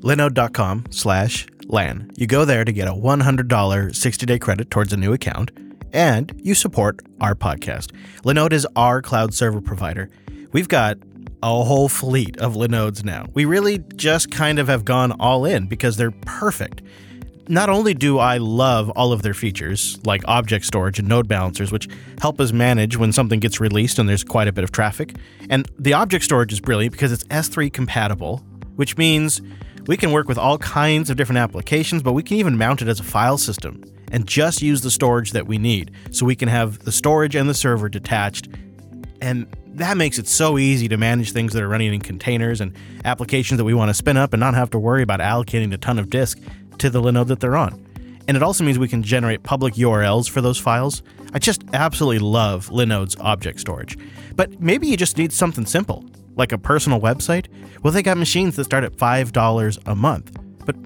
Linode.com 0.00 0.84
slash 0.90 1.46
LAN. 1.66 2.10
You 2.16 2.26
go 2.26 2.44
there 2.44 2.64
to 2.64 2.72
get 2.72 2.88
a 2.88 2.92
$100 2.92 3.94
60 3.96 4.26
day 4.26 4.38
credit 4.38 4.70
towards 4.70 4.92
a 4.92 4.96
new 4.96 5.12
account 5.12 5.50
and 5.94 6.38
you 6.42 6.54
support 6.54 7.00
our 7.20 7.34
podcast. 7.34 7.92
Linode 8.22 8.52
is 8.52 8.66
our 8.76 9.00
cloud 9.00 9.32
server 9.32 9.60
provider. 9.60 10.10
We've 10.54 10.68
got 10.68 10.98
a 11.42 11.64
whole 11.64 11.88
fleet 11.88 12.36
of 12.36 12.54
Linodes 12.54 13.02
now. 13.02 13.26
We 13.34 13.44
really 13.44 13.78
just 13.96 14.30
kind 14.30 14.60
of 14.60 14.68
have 14.68 14.84
gone 14.84 15.10
all 15.18 15.44
in 15.44 15.66
because 15.66 15.96
they're 15.96 16.12
perfect. 16.12 16.80
Not 17.48 17.70
only 17.70 17.92
do 17.92 18.20
I 18.20 18.36
love 18.36 18.88
all 18.90 19.12
of 19.12 19.22
their 19.22 19.34
features, 19.34 19.98
like 20.06 20.22
object 20.28 20.64
storage 20.64 21.00
and 21.00 21.08
node 21.08 21.26
balancers, 21.26 21.72
which 21.72 21.88
help 22.20 22.40
us 22.40 22.52
manage 22.52 22.96
when 22.96 23.12
something 23.12 23.40
gets 23.40 23.58
released 23.58 23.98
and 23.98 24.08
there's 24.08 24.22
quite 24.22 24.46
a 24.46 24.52
bit 24.52 24.62
of 24.62 24.70
traffic, 24.70 25.16
and 25.50 25.68
the 25.76 25.92
object 25.92 26.24
storage 26.24 26.52
is 26.52 26.60
brilliant 26.60 26.92
because 26.92 27.10
it's 27.10 27.24
S3 27.24 27.72
compatible, 27.72 28.38
which 28.76 28.96
means 28.96 29.42
we 29.88 29.96
can 29.96 30.12
work 30.12 30.28
with 30.28 30.38
all 30.38 30.58
kinds 30.58 31.10
of 31.10 31.16
different 31.16 31.38
applications, 31.38 32.00
but 32.00 32.12
we 32.12 32.22
can 32.22 32.36
even 32.36 32.56
mount 32.56 32.80
it 32.80 32.86
as 32.86 33.00
a 33.00 33.04
file 33.04 33.38
system 33.38 33.82
and 34.12 34.24
just 34.24 34.62
use 34.62 34.82
the 34.82 34.90
storage 34.92 35.32
that 35.32 35.48
we 35.48 35.58
need. 35.58 35.90
So 36.12 36.24
we 36.24 36.36
can 36.36 36.48
have 36.48 36.78
the 36.84 36.92
storage 36.92 37.34
and 37.34 37.50
the 37.50 37.54
server 37.54 37.88
detached. 37.88 38.48
And 39.20 39.48
that 39.76 39.96
makes 39.96 40.18
it 40.18 40.28
so 40.28 40.58
easy 40.58 40.88
to 40.88 40.96
manage 40.96 41.32
things 41.32 41.52
that 41.52 41.62
are 41.62 41.68
running 41.68 41.92
in 41.92 42.00
containers 42.00 42.60
and 42.60 42.74
applications 43.04 43.58
that 43.58 43.64
we 43.64 43.74
want 43.74 43.90
to 43.90 43.94
spin 43.94 44.16
up 44.16 44.32
and 44.32 44.40
not 44.40 44.54
have 44.54 44.70
to 44.70 44.78
worry 44.78 45.02
about 45.02 45.20
allocating 45.20 45.72
a 45.72 45.78
ton 45.78 45.98
of 45.98 46.10
disk 46.10 46.38
to 46.78 46.90
the 46.90 47.00
Linode 47.00 47.26
that 47.28 47.40
they're 47.40 47.56
on. 47.56 47.84
And 48.26 48.36
it 48.36 48.42
also 48.42 48.64
means 48.64 48.78
we 48.78 48.88
can 48.88 49.02
generate 49.02 49.42
public 49.42 49.74
URLs 49.74 50.30
for 50.30 50.40
those 50.40 50.58
files. 50.58 51.02
I 51.34 51.38
just 51.38 51.62
absolutely 51.74 52.20
love 52.20 52.68
Linode's 52.68 53.16
object 53.20 53.60
storage. 53.60 53.98
But 54.34 54.60
maybe 54.60 54.86
you 54.86 54.96
just 54.96 55.18
need 55.18 55.32
something 55.32 55.66
simple, 55.66 56.04
like 56.36 56.52
a 56.52 56.58
personal 56.58 57.00
website. 57.00 57.46
Well, 57.82 57.92
they 57.92 58.02
got 58.02 58.16
machines 58.16 58.56
that 58.56 58.64
start 58.64 58.84
at 58.84 58.92
$5 58.92 59.78
a 59.86 59.94
month. 59.94 60.36
But 60.64 60.76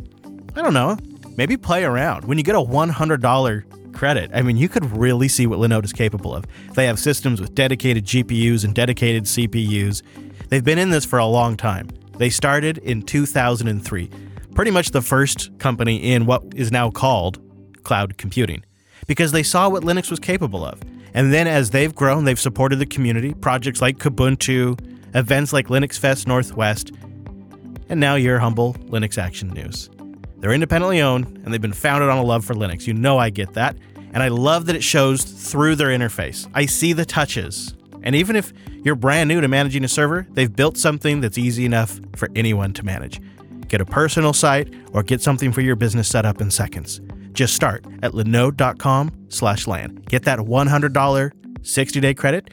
I 0.57 0.63
don't 0.63 0.75
know, 0.75 0.97
maybe 1.37 1.57
play 1.57 1.85
around. 1.85 2.25
When 2.25 2.39
you 2.39 2.45
get 2.45 2.57
a 2.57 2.59
$100 2.59 3.65
credit, 3.99 4.31
I 4.33 4.43
mean, 4.43 4.57
you 4.57 4.69
could 4.69 4.97
really 4.97 5.27
see 5.27 5.47
what 5.49 5.59
Linode 5.59 5.85
is 5.85 5.93
capable 5.93 6.35
of. 6.35 6.45
They 6.75 6.87
have 6.87 7.01
systems 7.01 7.41
with 7.41 7.55
dedicated 7.55 8.05
GPUs 8.05 8.65
and 8.65 8.73
dedicated 8.73 9.25
CPUs. 9.25 10.03
They've 10.49 10.65
been 10.65 10.79
in 10.79 10.91
this 10.91 11.05
for 11.05 11.19
a 11.19 11.27
long 11.27 11.57
time. 11.57 11.89
They 12.17 12.31
started 12.31 12.79
in 12.79 13.03
2003 13.03 14.11
pretty 14.55 14.71
much 14.71 14.91
the 14.91 15.03
first 15.03 15.57
company 15.59 16.13
in 16.13 16.27
what 16.27 16.43
is 16.55 16.73
now 16.73 16.91
called 16.91 17.41
cloud 17.83 18.17
computing 18.19 18.65
because 19.07 19.33
they 19.33 19.43
saw 19.43 19.69
what 19.69 19.83
Linux 19.83 20.11
was 20.11 20.21
capable 20.21 20.65
of. 20.65 20.81
And 21.13 21.33
then 21.33 21.49
as 21.49 21.71
they've 21.71 21.95
grown, 21.95 22.25
they've 22.25 22.39
supported 22.39 22.79
the 22.79 22.87
community, 22.87 23.35
projects 23.35 23.81
like 23.81 23.99
Kubuntu, 23.99 24.79
events 25.15 25.53
like 25.53 25.69
Linux 25.69 25.99
Fest 25.99 26.29
Northwest, 26.29 26.93
and 27.89 27.99
now 27.99 28.15
your 28.15 28.39
humble 28.39 28.75
Linux 28.91 29.19
Action 29.19 29.49
News. 29.49 29.91
They're 30.41 30.53
independently 30.53 31.01
owned 31.01 31.27
and 31.27 31.53
they've 31.53 31.61
been 31.61 31.73
founded 31.73 32.09
on 32.09 32.19
a 32.19 32.23
love 32.23 32.45
for 32.45 32.55
Linux. 32.55 32.87
You 32.87 32.95
know 32.95 33.19
I 33.19 33.31
get 33.31 33.55
that. 33.55 33.77
And 34.13 34.23
I 34.23 34.29
love 34.29 34.67
that 34.67 34.77
it 34.77 34.83
shows 34.83 35.23
through 35.23 35.77
their 35.77 35.89
interface. 35.89 36.49
I 36.55 36.67
see 36.67 36.93
the 36.93 37.05
touches. 37.05 37.75
And 38.03 38.15
even 38.15 38.37
if 38.37 38.53
you're 38.85 38.95
brand 38.95 39.29
new 39.29 39.41
to 39.41 39.49
managing 39.49 39.85
a 39.85 39.89
server, 39.89 40.27
they've 40.31 40.55
built 40.55 40.77
something 40.77 41.21
that's 41.21 41.37
easy 41.37 41.65
enough 41.65 42.01
for 42.17 42.29
anyone 42.35 42.73
to 42.75 42.85
manage. 42.85 43.21
Get 43.69 43.81
a 43.81 43.85
personal 43.85 44.33
site 44.33 44.73
or 44.93 45.03
get 45.03 45.21
something 45.21 45.53
for 45.53 45.61
your 45.61 45.77
business 45.77 46.09
set 46.09 46.25
up 46.25 46.41
in 46.41 46.51
seconds. 46.51 47.01
Just 47.33 47.55
start 47.55 47.85
at 48.03 48.13
linode.com 48.13 49.27
slash 49.29 49.67
LAN. 49.67 49.97
Get 50.09 50.25
that 50.25 50.39
$100 50.39 51.33
60-day 51.61 52.15
credit 52.15 52.49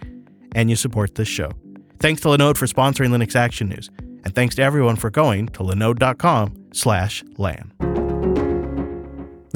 and 0.55 0.69
you 0.69 0.75
support 0.75 1.15
this 1.15 1.27
show. 1.27 1.51
Thanks 1.99 2.21
to 2.21 2.27
Linode 2.27 2.57
for 2.57 2.65
sponsoring 2.65 3.09
Linux 3.09 3.35
Action 3.35 3.69
News. 3.69 3.89
And 4.25 4.33
thanks 4.33 4.55
to 4.55 4.63
everyone 4.63 4.95
for 4.95 5.09
going 5.09 5.47
to 5.49 5.59
linode.com 5.59 6.69
slash 6.73 7.23
LAN. 7.37 7.71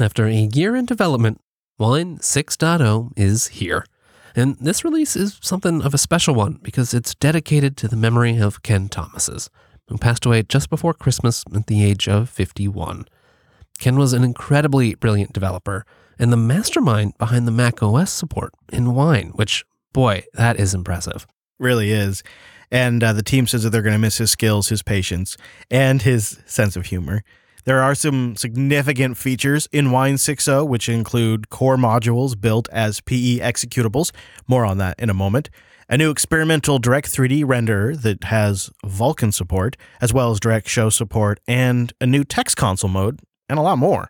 After 0.00 0.26
a 0.26 0.32
year 0.32 0.76
in 0.76 0.86
development, 0.86 1.40
Wine 1.78 2.18
6.0 2.18 3.12
is 3.16 3.48
here. 3.48 3.84
And 4.36 4.56
this 4.60 4.84
release 4.84 5.16
is 5.16 5.38
something 5.42 5.82
of 5.82 5.92
a 5.92 5.98
special 5.98 6.34
one 6.34 6.60
because 6.62 6.94
it's 6.94 7.14
dedicated 7.16 7.76
to 7.78 7.88
the 7.88 7.96
memory 7.96 8.38
of 8.38 8.62
Ken 8.62 8.88
Thomases 8.88 9.50
who 9.88 9.98
passed 9.98 10.24
away 10.24 10.42
just 10.44 10.70
before 10.70 10.94
Christmas 10.94 11.44
at 11.54 11.66
the 11.66 11.84
age 11.84 12.08
of 12.08 12.30
51. 12.30 13.06
Ken 13.80 13.96
was 13.96 14.12
an 14.12 14.22
incredibly 14.22 14.94
brilliant 14.94 15.32
developer 15.32 15.84
and 16.18 16.32
the 16.32 16.36
mastermind 16.36 17.18
behind 17.18 17.46
the 17.46 17.52
Mac 17.52 17.82
OS 17.82 18.12
support 18.12 18.52
in 18.72 18.94
Wine, 18.94 19.32
which, 19.34 19.64
boy, 19.92 20.22
that 20.34 20.60
is 20.60 20.74
impressive. 20.74 21.26
Really 21.58 21.90
is. 21.90 22.22
And 22.70 23.02
uh, 23.02 23.12
the 23.12 23.22
team 23.22 23.46
says 23.46 23.62
that 23.64 23.70
they're 23.70 23.82
going 23.82 23.94
to 23.94 23.98
miss 23.98 24.18
his 24.18 24.30
skills, 24.30 24.68
his 24.68 24.82
patience, 24.82 25.36
and 25.70 26.02
his 26.02 26.40
sense 26.46 26.76
of 26.76 26.86
humor. 26.86 27.24
There 27.64 27.82
are 27.82 27.94
some 27.94 28.36
significant 28.36 29.16
features 29.16 29.68
in 29.70 29.90
Wine 29.90 30.14
6.0, 30.14 30.66
which 30.66 30.88
include 30.88 31.50
core 31.50 31.76
modules 31.76 32.40
built 32.40 32.68
as 32.70 33.00
PE 33.00 33.38
executables. 33.38 34.12
More 34.46 34.64
on 34.64 34.78
that 34.78 34.98
in 34.98 35.10
a 35.10 35.14
moment 35.14 35.50
a 35.90 35.98
new 35.98 36.10
experimental 36.10 36.78
Direct 36.78 37.08
3D 37.08 37.44
renderer 37.44 38.00
that 38.00 38.22
has 38.24 38.70
Vulkan 38.86 39.34
support, 39.34 39.76
as 40.00 40.12
well 40.14 40.30
as 40.30 40.38
Direct 40.38 40.68
Show 40.68 40.88
support, 40.88 41.40
and 41.48 41.92
a 42.00 42.06
new 42.06 42.22
text 42.22 42.56
console 42.56 42.88
mode, 42.88 43.18
and 43.48 43.58
a 43.58 43.62
lot 43.62 43.76
more. 43.76 44.08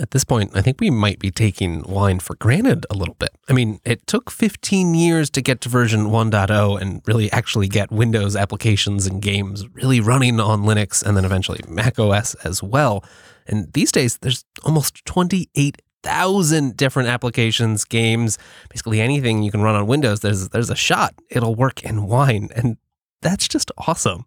At 0.00 0.10
this 0.10 0.24
point, 0.24 0.50
I 0.54 0.60
think 0.60 0.80
we 0.80 0.90
might 0.90 1.20
be 1.20 1.30
taking 1.30 1.82
Wine 1.82 2.18
for 2.18 2.34
granted 2.36 2.84
a 2.90 2.94
little 2.94 3.14
bit. 3.14 3.30
I 3.48 3.52
mean, 3.52 3.78
it 3.84 4.06
took 4.08 4.28
15 4.28 4.92
years 4.94 5.30
to 5.30 5.40
get 5.40 5.60
to 5.62 5.68
version 5.68 6.06
1.0 6.06 6.80
and 6.80 7.00
really 7.06 7.30
actually 7.30 7.68
get 7.68 7.92
Windows 7.92 8.34
applications 8.34 9.06
and 9.06 9.22
games 9.22 9.68
really 9.72 10.00
running 10.00 10.40
on 10.40 10.62
Linux 10.62 11.00
and 11.00 11.16
then 11.16 11.24
eventually 11.24 11.60
Mac 11.68 11.98
OS 12.00 12.34
as 12.36 12.60
well. 12.60 13.04
And 13.46 13.72
these 13.72 13.92
days, 13.92 14.18
there's 14.18 14.44
almost 14.64 15.04
28 15.04 15.80
thousand 16.02 16.76
different 16.76 17.08
applications, 17.08 17.84
games, 17.84 18.38
basically 18.68 19.00
anything 19.00 19.42
you 19.42 19.50
can 19.50 19.62
run 19.62 19.74
on 19.74 19.86
Windows. 19.86 20.20
There's 20.20 20.50
there's 20.50 20.70
a 20.70 20.76
shot 20.76 21.14
it'll 21.30 21.54
work 21.54 21.82
in 21.82 22.06
Wine, 22.06 22.50
and 22.54 22.76
that's 23.22 23.48
just 23.48 23.72
awesome. 23.78 24.26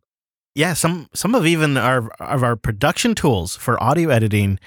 Yeah, 0.56 0.74
some 0.74 1.08
some 1.14 1.36
of 1.36 1.46
even 1.46 1.78
our 1.78 2.10
of 2.20 2.44
our 2.44 2.56
production 2.56 3.14
tools 3.14 3.56
for 3.56 3.82
audio 3.82 4.10
editing, 4.10 4.60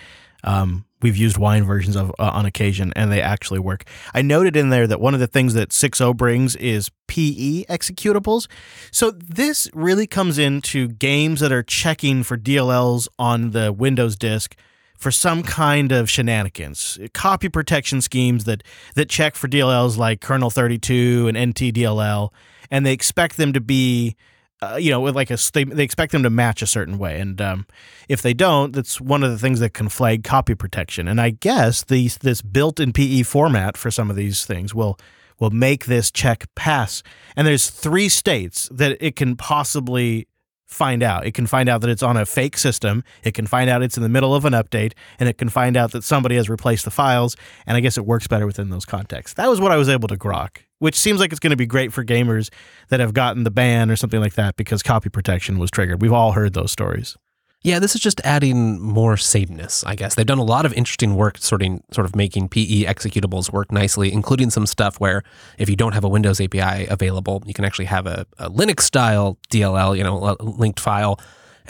um, 0.44 0.84
we've 1.02 1.16
used 1.16 1.36
Wine 1.36 1.64
versions 1.64 1.96
of 1.96 2.10
uh, 2.18 2.30
on 2.32 2.46
occasion, 2.46 2.92
and 2.96 3.10
they 3.10 3.22
actually 3.22 3.60
work. 3.60 3.84
I 4.14 4.22
noted 4.22 4.56
in 4.56 4.70
there 4.70 4.86
that 4.86 5.00
one 5.00 5.14
of 5.14 5.20
the 5.20 5.26
things 5.26 5.54
that 5.54 5.70
6.0 5.70 6.16
brings 6.16 6.56
is 6.56 6.90
PE 7.06 7.64
executables. 7.64 8.46
So 8.90 9.10
this 9.10 9.68
really 9.72 10.06
comes 10.06 10.38
into 10.38 10.88
games 10.88 11.40
that 11.40 11.52
are 11.52 11.62
checking 11.62 12.22
for 12.22 12.36
DLLs 12.36 13.08
on 13.18 13.50
the 13.50 13.72
Windows 13.72 14.16
disk 14.16 14.56
for 15.00 15.10
some 15.10 15.42
kind 15.42 15.92
of 15.92 16.10
shenanigans, 16.10 16.98
copy 17.14 17.48
protection 17.48 18.02
schemes 18.02 18.44
that 18.44 18.62
that 18.94 19.08
check 19.08 19.34
for 19.34 19.48
DLLs 19.48 19.96
like 19.96 20.20
kernel 20.20 20.50
32 20.50 21.26
and 21.26 21.54
NTDLL, 21.54 22.28
and 22.70 22.84
they 22.84 22.92
expect 22.92 23.38
them 23.38 23.54
to 23.54 23.60
be, 23.62 24.14
uh, 24.62 24.76
you 24.76 24.90
know, 24.90 25.00
with 25.00 25.16
like 25.16 25.30
a 25.30 25.38
they, 25.52 25.64
they 25.64 25.84
expect 25.84 26.12
them 26.12 26.22
to 26.22 26.30
match 26.30 26.62
a 26.62 26.66
certain 26.66 26.98
way, 26.98 27.18
and 27.18 27.40
um, 27.40 27.66
if 28.08 28.22
they 28.22 28.34
don't, 28.34 28.72
that's 28.72 29.00
one 29.00 29.22
of 29.22 29.30
the 29.30 29.38
things 29.38 29.60
that 29.60 29.74
can 29.74 29.88
flag 29.88 30.22
copy 30.24 30.54
protection. 30.54 31.08
And 31.08 31.20
I 31.20 31.30
guess 31.30 31.84
these 31.84 32.18
this 32.18 32.42
built-in 32.42 32.92
PE 32.92 33.22
format 33.22 33.76
for 33.76 33.90
some 33.90 34.10
of 34.10 34.16
these 34.16 34.44
things 34.44 34.74
will 34.74 34.98
will 35.38 35.50
make 35.50 35.86
this 35.86 36.10
check 36.10 36.46
pass. 36.54 37.02
And 37.34 37.46
there's 37.46 37.70
three 37.70 38.08
states 38.08 38.68
that 38.70 38.98
it 39.00 39.16
can 39.16 39.36
possibly 39.36 40.28
find 40.66 41.02
out. 41.02 41.26
It 41.26 41.34
can 41.34 41.46
find 41.46 41.68
out 41.68 41.80
that 41.80 41.90
it's 41.90 42.02
on 42.02 42.16
a 42.16 42.24
fake 42.24 42.56
system. 42.56 43.02
It 43.24 43.34
can 43.34 43.46
find 43.46 43.68
out 43.68 43.82
it's 43.82 43.96
in 43.96 44.02
the 44.02 44.08
middle 44.08 44.34
of 44.34 44.44
an 44.44 44.52
update, 44.52 44.92
and 45.18 45.28
it 45.28 45.36
can 45.36 45.48
find 45.48 45.76
out 45.76 45.92
that 45.92 46.04
somebody 46.04 46.36
has 46.36 46.48
replaced 46.48 46.84
the 46.84 46.90
files. 46.90 47.36
And 47.66 47.76
I 47.76 47.80
guess 47.80 47.98
it 47.98 48.06
works 48.06 48.28
better 48.28 48.46
within 48.46 48.70
those 48.70 48.84
contexts. 48.84 49.34
That 49.34 49.48
was 49.48 49.60
what 49.60 49.72
I 49.72 49.76
was 49.76 49.88
able 49.88 50.08
to 50.08 50.16
grok, 50.16 50.58
which 50.80 50.96
seems 50.96 51.20
like 51.20 51.30
it's 51.30 51.38
going 51.38 51.52
to 51.52 51.56
be 51.56 51.66
great 51.66 51.92
for 51.92 52.04
gamers 52.04 52.50
that 52.88 52.98
have 52.98 53.14
gotten 53.14 53.44
the 53.44 53.50
ban 53.50 53.90
or 53.90 53.96
something 53.96 54.20
like 54.20 54.34
that 54.34 54.56
because 54.56 54.82
copy 54.82 55.08
protection 55.08 55.58
was 55.58 55.70
triggered. 55.70 56.02
We've 56.02 56.12
all 56.12 56.32
heard 56.32 56.54
those 56.54 56.72
stories. 56.72 57.16
Yeah, 57.62 57.78
this 57.78 57.94
is 57.94 58.00
just 58.00 58.22
adding 58.24 58.80
more 58.80 59.18
sameness, 59.18 59.84
I 59.84 59.94
guess. 59.94 60.14
They've 60.14 60.24
done 60.24 60.38
a 60.38 60.42
lot 60.42 60.64
of 60.64 60.72
interesting 60.72 61.14
work 61.14 61.36
sorting, 61.36 61.82
sort 61.92 62.06
of 62.06 62.16
making 62.16 62.48
PE 62.48 62.84
executables 62.84 63.52
work 63.52 63.70
nicely, 63.70 64.10
including 64.10 64.48
some 64.48 64.64
stuff 64.64 64.98
where 64.98 65.22
if 65.58 65.68
you 65.68 65.76
don't 65.76 65.92
have 65.92 66.02
a 66.02 66.08
Windows 66.08 66.40
API 66.40 66.86
available, 66.86 67.42
you 67.44 67.52
can 67.52 67.66
actually 67.66 67.84
have 67.84 68.06
a, 68.06 68.26
a 68.38 68.48
Linux 68.48 68.80
style 68.80 69.38
DLL, 69.50 69.94
you 69.96 70.02
know, 70.02 70.36
linked 70.40 70.80
file. 70.80 71.20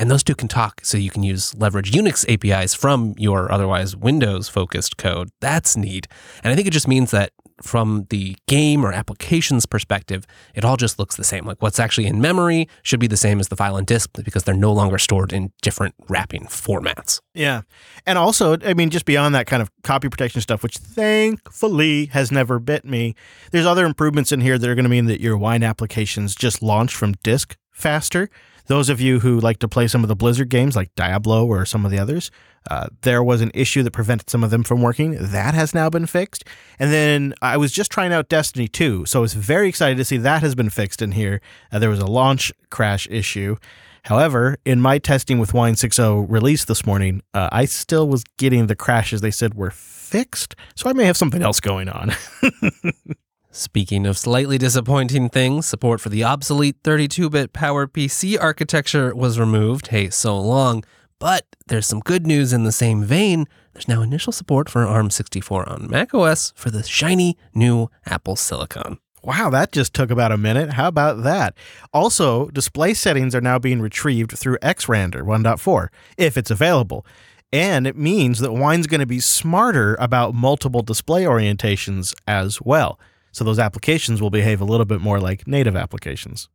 And 0.01 0.11
those 0.11 0.25
two 0.25 0.35
can 0.35 0.49
talk, 0.49 0.81
so 0.83 0.97
you 0.97 1.11
can 1.11 1.23
use 1.23 1.55
leverage 1.55 1.93
Unix 1.93 2.25
APIs 2.27 2.73
from 2.73 3.15
your 3.19 3.53
otherwise 3.53 3.95
Windows 3.95 4.49
focused 4.49 4.97
code. 4.97 5.29
That's 5.41 5.77
neat. 5.77 6.09
And 6.43 6.51
I 6.51 6.57
think 6.57 6.67
it 6.67 6.73
just 6.73 6.89
means 6.89 7.11
that 7.11 7.33
from 7.63 8.07
the 8.09 8.35
game 8.49 8.83
or 8.83 8.93
applications 8.93 9.67
perspective, 9.67 10.27
it 10.55 10.65
all 10.65 10.79
just 10.79 10.99
looks 10.99 11.17
the 11.17 11.25
same. 11.25 11.45
Like 11.45 11.61
what's 11.61 11.79
actually 11.79 12.07
in 12.07 12.19
memory 12.19 12.67
should 12.83 12.99
be 12.99 13.09
the 13.09 13.17
same 13.19 13.41
as 13.41 13.49
the 13.49 13.57
file 13.57 13.77
on 13.77 13.85
disk 13.85 14.09
because 14.25 14.45
they're 14.45 14.55
no 14.55 14.73
longer 14.73 14.97
stored 14.97 15.35
in 15.35 15.53
different 15.61 15.95
wrapping 16.09 16.45
formats. 16.45 17.21
Yeah. 17.35 17.61
And 18.07 18.17
also, 18.17 18.57
I 18.65 18.73
mean, 18.73 18.89
just 18.89 19.05
beyond 19.05 19.35
that 19.35 19.47
kind 19.47 19.61
of 19.61 19.71
copy 19.83 20.09
protection 20.09 20.41
stuff, 20.41 20.63
which 20.63 20.79
thankfully 20.79 22.07
has 22.07 22.33
never 22.33 22.59
bit 22.59 22.87
me, 22.87 23.15
there's 23.53 23.67
other 23.67 23.85
improvements 23.85 24.33
in 24.33 24.41
here 24.41 24.57
that 24.57 24.67
are 24.67 24.75
going 24.75 24.85
to 24.85 24.89
mean 24.89 25.05
that 25.07 25.21
your 25.21 25.37
wine 25.37 25.63
applications 25.63 26.35
just 26.35 26.63
launch 26.63 26.95
from 26.95 27.13
disk 27.23 27.59
faster. 27.81 28.31
Those 28.67 28.89
of 28.89 29.01
you 29.01 29.19
who 29.19 29.41
like 29.41 29.59
to 29.61 29.69
play 29.69 29.89
some 29.89 30.05
of 30.05 30.09
the 30.09 30.15
Blizzard 30.15 30.49
games 30.49 30.77
like 30.77 30.95
Diablo 30.95 31.45
or 31.45 31.65
some 31.65 31.85
of 31.85 31.91
the 31.91 31.99
others, 31.99 32.31
uh, 32.71 32.87
there 33.03 33.23
was 33.23 33.41
an 33.41 33.51
issue 33.55 33.83
that 33.83 33.91
prevented 33.91 34.31
some 34.31 34.45
of 34.45 34.51
them 34.51 34.63
from 34.63 34.81
working. 34.83 35.17
That 35.19 35.55
has 35.55 35.75
now 35.75 35.91
been 35.91 36.07
fixed. 36.07 36.45
And 36.79 36.93
then 36.93 37.35
I 37.43 37.57
was 37.57 37.73
just 37.73 37.91
trying 37.91 38.13
out 38.13 38.29
Destiny 38.29 38.69
2, 38.69 39.07
so 39.07 39.21
I 39.21 39.23
was 39.23 39.35
very 39.35 39.69
excited 39.69 39.97
to 39.97 40.05
see 40.05 40.19
that 40.19 40.43
has 40.43 40.55
been 40.55 40.71
fixed 40.71 41.03
in 41.03 41.13
here. 41.13 41.41
Uh, 41.73 41.79
there 41.79 41.91
was 41.91 41.99
a 41.99 42.07
launch 42.07 42.53
crash 42.71 43.09
issue. 43.11 43.57
However, 44.05 44.57
in 44.65 44.81
my 44.81 44.99
testing 44.99 45.39
with 45.39 45.53
Wine 45.53 45.75
6.0 45.75 46.27
release 46.29 46.65
this 46.65 46.87
morning, 46.87 47.23
uh, 47.35 47.49
I 47.53 47.65
still 47.65 48.09
was 48.09 48.25
getting 48.39 48.67
the 48.67 48.77
crashes 48.77 49.21
they 49.21 49.31
said 49.31 49.55
were 49.55 49.71
fixed, 49.71 50.55
so 50.75 50.89
I 50.89 50.93
may 50.93 51.05
have 51.05 51.17
something 51.17 51.43
else 51.43 51.61
going 51.61 51.89
on. 51.89 52.13
Speaking 53.61 54.07
of 54.07 54.17
slightly 54.17 54.57
disappointing 54.57 55.29
things, 55.29 55.67
support 55.67 56.01
for 56.01 56.09
the 56.09 56.25
obsolete 56.25 56.77
32 56.83 57.29
bit 57.29 57.53
PowerPC 57.53 58.41
architecture 58.41 59.15
was 59.15 59.39
removed. 59.39 59.89
Hey, 59.89 60.09
so 60.09 60.41
long. 60.41 60.83
But 61.19 61.45
there's 61.67 61.87
some 61.87 62.01
good 62.01 62.27
news 62.27 62.55
in 62.55 62.65
the 62.65 62.73
same 62.73 63.05
vein. 63.05 63.45
There's 63.75 63.87
now 63.87 64.01
initial 64.01 64.33
support 64.33 64.71
for 64.71 64.87
ARM64 64.87 65.71
on 65.71 65.91
macOS 65.91 66.55
for 66.57 66.71
the 66.71 66.83
shiny 66.83 67.37
new 67.53 67.91
Apple 68.07 68.35
Silicon. 68.35 68.99
Wow, 69.23 69.51
that 69.51 69.73
just 69.73 69.93
took 69.93 70.11
about 70.11 70.33
a 70.33 70.39
minute. 70.39 70.73
How 70.73 70.89
about 70.89 71.23
that? 71.25 71.55
Also, 71.93 72.49
display 72.49 72.95
settings 72.95 73.35
are 73.35 73.43
now 73.43 73.59
being 73.59 73.83
retrieved 73.83 74.39
through 74.39 74.57
XRandR 74.63 75.21
1.4 75.21 75.89
if 76.17 76.39
it's 76.39 76.51
available. 76.51 77.05
And 77.53 77.87
it 77.87 77.97
means 77.97 78.39
that 78.39 78.55
Wine's 78.55 78.87
going 78.87 79.01
to 79.01 79.07
be 79.07 79.21
smarter 79.21 79.99
about 80.01 80.35
multiple 80.35 80.81
display 80.81 81.25
orientations 81.25 82.15
as 82.27 82.63
well. 82.63 82.99
So 83.33 83.45
those 83.45 83.59
applications 83.59 84.21
will 84.21 84.31
behave 84.31 84.61
a 84.61 84.65
little 84.65 84.87
bit 84.87 85.01
more 85.01 85.21
like 85.21 85.47
native 85.47 85.77
applications. 85.77 86.49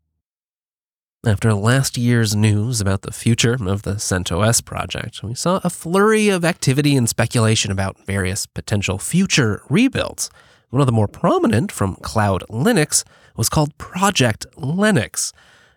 After 1.26 1.56
last 1.56 1.98
year's 1.98 2.36
news 2.36 2.80
about 2.80 3.02
the 3.02 3.12
future 3.12 3.54
of 3.54 3.82
the 3.82 3.96
CentOS 3.96 4.64
project, 4.64 5.24
we 5.24 5.34
saw 5.34 5.60
a 5.64 5.72
flurry 5.72 6.30
of 6.30 6.46
activity 6.46 6.96
and 6.96 7.10
speculation 7.10 7.72
about 7.72 8.06
various 8.06 8.46
potential 8.46 9.00
future 9.00 9.64
rebuilds. 9.68 10.30
One 10.70 10.82
of 10.82 10.86
the 10.86 10.92
more 10.92 11.08
prominent 11.08 11.72
from 11.72 11.96
Cloud 11.96 12.44
Linux 12.50 13.04
was 13.36 13.50
called 13.50 13.76
Project 13.80 14.46
Lenix. 14.56 15.34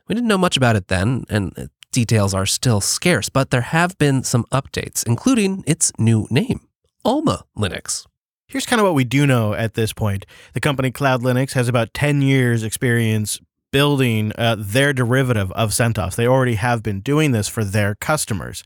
We 0.07 0.15
didn't 0.15 0.29
know 0.29 0.37
much 0.37 0.59
about 0.59 0.77
it 0.77 0.89
then, 0.89 1.25
and 1.31 1.71
details 1.93 2.35
are 2.35 2.45
still 2.45 2.83
scarce, 2.83 3.31
but 3.31 3.51
there 3.51 3.63
have 3.63 3.97
been 3.97 4.25
some 4.25 4.45
updates, 4.53 5.07
including 5.07 5.65
its 5.67 5.93
new 5.99 6.27
name, 6.31 6.61
Alma 7.05 7.45
Linux. 7.57 8.05
Here's 8.51 8.65
kind 8.65 8.81
of 8.81 8.87
what 8.87 8.95
we 8.95 9.05
do 9.05 9.27
know 9.27 9.53
at 9.53 9.75
this 9.75 9.93
point. 9.93 10.25
The 10.55 10.61
company 10.61 10.91
Cloud 10.91 11.21
Linux 11.21 11.53
has 11.53 11.69
about 11.69 11.93
10 11.93 12.23
years 12.23 12.63
experience 12.63 13.39
building 13.73 14.33
uh, 14.39 14.57
their 14.59 14.95
derivative 14.95 15.53
of 15.53 15.73
CentOS. 15.73 16.17
They 16.17 16.27
already 16.27 16.55
have 16.55 16.83
been 16.83 17.01
doing 17.01 17.33
this 17.33 17.47
for 17.47 17.63
their 17.63 17.95
customers. 17.97 18.65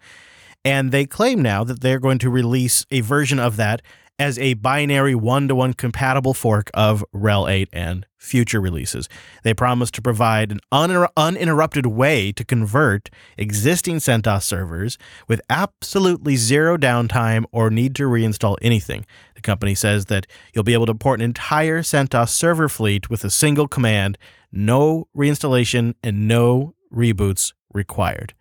And 0.65 0.93
they 0.93 1.05
claim 1.05 1.43
now 1.43 1.65
that 1.65 1.81
they're 1.81 1.99
going 1.99 2.21
to 2.21 2.31
release 2.31 2.87
a 2.93 3.01
version 3.01 3.41
of 3.41 3.57
that 3.57 3.83
as 4.21 4.39
a 4.39 4.55
binary 4.55 5.17
one 5.17 5.49
to 5.49 5.55
one 5.57 5.73
compatible 5.73 6.33
fork 6.33 6.71
of 6.75 7.05
RHEL 7.13 7.51
8 7.51 7.69
and 7.73 8.07
future 8.19 8.61
releases. 8.61 9.09
They 9.43 9.53
promise 9.53 9.91
to 9.93 10.03
provide 10.03 10.53
an 10.53 10.61
uninter- 10.71 11.09
uninterrupted 11.17 11.87
way 11.87 12.31
to 12.33 12.45
convert 12.45 13.11
existing 13.37 13.97
CentOS 13.97 14.45
servers 14.45 14.97
with 15.27 15.41
absolutely 15.51 16.37
zero 16.37 16.77
downtime 16.77 17.47
or 17.51 17.69
need 17.69 17.97
to 17.97 18.05
reinstall 18.05 18.57
anything. 18.63 19.05
The 19.43 19.51
company 19.51 19.75
says 19.75 20.05
that 20.05 20.29
you'll 20.55 20.63
be 20.63 20.73
able 20.73 20.87
to 20.87 20.95
port 20.95 21.19
an 21.19 21.25
entire 21.25 21.83
CentOS 21.83 22.29
server 22.29 22.69
fleet 22.69 23.11
with 23.11 23.25
a 23.25 23.31
single 23.31 23.67
command, 23.67 24.17
no 24.53 25.09
reinstallation, 25.17 25.95
and 26.01 26.29
no 26.29 26.77
reboots 26.95 27.53
required. 27.75 28.35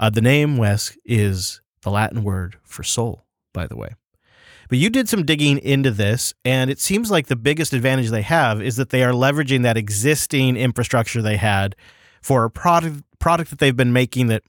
Uh, 0.00 0.10
the 0.10 0.20
name, 0.20 0.56
Wes, 0.56 0.98
is 1.04 1.60
the 1.82 1.90
Latin 1.90 2.24
word 2.24 2.56
for 2.64 2.82
soul, 2.82 3.22
by 3.52 3.68
the 3.68 3.76
way. 3.76 3.94
But 4.68 4.78
you 4.78 4.90
did 4.90 5.08
some 5.08 5.24
digging 5.24 5.58
into 5.58 5.92
this, 5.92 6.34
and 6.44 6.70
it 6.70 6.80
seems 6.80 7.08
like 7.08 7.28
the 7.28 7.36
biggest 7.36 7.72
advantage 7.72 8.10
they 8.10 8.22
have 8.22 8.60
is 8.60 8.74
that 8.76 8.90
they 8.90 9.04
are 9.04 9.12
leveraging 9.12 9.62
that 9.62 9.76
existing 9.76 10.56
infrastructure 10.56 11.22
they 11.22 11.36
had 11.36 11.76
for 12.20 12.42
a 12.44 12.50
product 12.50 13.04
product 13.20 13.50
that 13.50 13.60
they've 13.60 13.76
been 13.76 13.92
making 13.92 14.26
that 14.26 14.42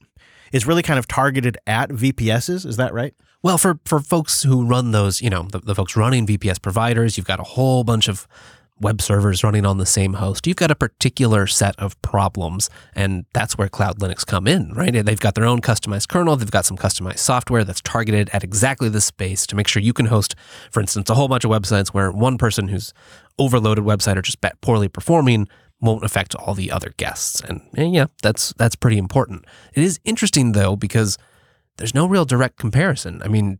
is 0.50 0.66
really 0.66 0.82
kind 0.82 0.98
of 0.98 1.06
targeted 1.06 1.56
at 1.68 1.90
VPSs. 1.90 2.66
Is 2.66 2.78
that 2.78 2.92
right? 2.92 3.14
Well, 3.44 3.58
for, 3.58 3.78
for 3.84 4.00
folks 4.00 4.42
who 4.42 4.64
run 4.64 4.92
those, 4.92 5.20
you 5.20 5.28
know, 5.28 5.42
the, 5.42 5.58
the 5.58 5.74
folks 5.74 5.96
running 5.96 6.26
VPS 6.26 6.62
providers, 6.62 7.18
you've 7.18 7.26
got 7.26 7.40
a 7.40 7.44
whole 7.44 7.84
bunch 7.84 8.08
of 8.08 8.26
web 8.80 9.02
servers 9.02 9.44
running 9.44 9.66
on 9.66 9.76
the 9.76 9.84
same 9.84 10.14
host, 10.14 10.46
you've 10.46 10.56
got 10.56 10.70
a 10.70 10.74
particular 10.74 11.46
set 11.46 11.78
of 11.78 12.00
problems. 12.00 12.70
And 12.94 13.26
that's 13.34 13.58
where 13.58 13.68
Cloud 13.68 13.98
Linux 13.98 14.24
come 14.24 14.46
in, 14.46 14.72
right? 14.72 15.04
They've 15.04 15.20
got 15.20 15.34
their 15.34 15.44
own 15.44 15.60
customized 15.60 16.08
kernel. 16.08 16.36
They've 16.36 16.50
got 16.50 16.64
some 16.64 16.78
customized 16.78 17.18
software 17.18 17.64
that's 17.64 17.82
targeted 17.82 18.30
at 18.32 18.42
exactly 18.42 18.88
the 18.88 19.02
space 19.02 19.46
to 19.48 19.56
make 19.56 19.68
sure 19.68 19.82
you 19.82 19.92
can 19.92 20.06
host, 20.06 20.34
for 20.70 20.80
instance, 20.80 21.10
a 21.10 21.14
whole 21.14 21.28
bunch 21.28 21.44
of 21.44 21.50
websites 21.50 21.88
where 21.88 22.10
one 22.10 22.38
person 22.38 22.68
who's 22.68 22.94
overloaded 23.38 23.84
website 23.84 24.16
or 24.16 24.22
just 24.22 24.38
poorly 24.62 24.88
performing 24.88 25.48
won't 25.82 26.02
affect 26.02 26.34
all 26.34 26.54
the 26.54 26.70
other 26.70 26.94
guests. 26.96 27.42
And, 27.42 27.60
and 27.74 27.92
yeah, 27.92 28.06
that's 28.22 28.54
that's 28.56 28.74
pretty 28.74 28.96
important. 28.96 29.44
It 29.74 29.82
is 29.82 30.00
interesting 30.02 30.52
though 30.52 30.76
because 30.76 31.18
there's 31.76 31.94
no 31.94 32.06
real 32.06 32.24
direct 32.24 32.58
comparison. 32.58 33.20
I 33.22 33.28
mean, 33.28 33.58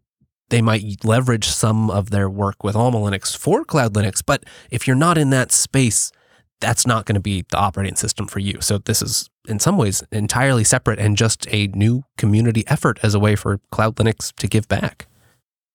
they 0.50 0.62
might 0.62 1.05
leverage 1.05 1.48
some 1.48 1.90
of 1.90 2.11
their 2.11 2.29
work 2.29 2.62
with 2.62 2.77
Alma 2.77 2.98
Linux 2.98 3.37
for 3.37 3.64
Cloud 3.64 3.94
Linux, 3.94 4.22
but 4.24 4.44
if 4.70 4.87
you're 4.87 4.96
not 4.96 5.18
in 5.18 5.31
that 5.31 5.53
space, 5.53 6.12
that's 6.61 6.87
not 6.87 7.07
going 7.07 7.14
to 7.14 7.20
be 7.20 7.44
the 7.50 7.59
operating 7.59 7.96
system 7.96 8.27
for 8.27 8.38
you. 8.38 8.61
So 8.61 8.79
this 8.79 9.03
is 9.03 9.29
in 9.46 9.59
some 9.59 9.77
ways 9.77 10.03
entirely 10.12 10.64
separate 10.64 10.98
and 10.98 11.16
just 11.16 11.46
a 11.50 11.66
new 11.68 12.05
community 12.16 12.64
effort 12.66 12.98
as 13.03 13.14
a 13.14 13.18
way 13.18 13.37
for 13.37 13.61
Cloud 13.70 13.96
Linux 13.96 14.33
to 14.37 14.46
give 14.46 14.68
back. 14.68 15.07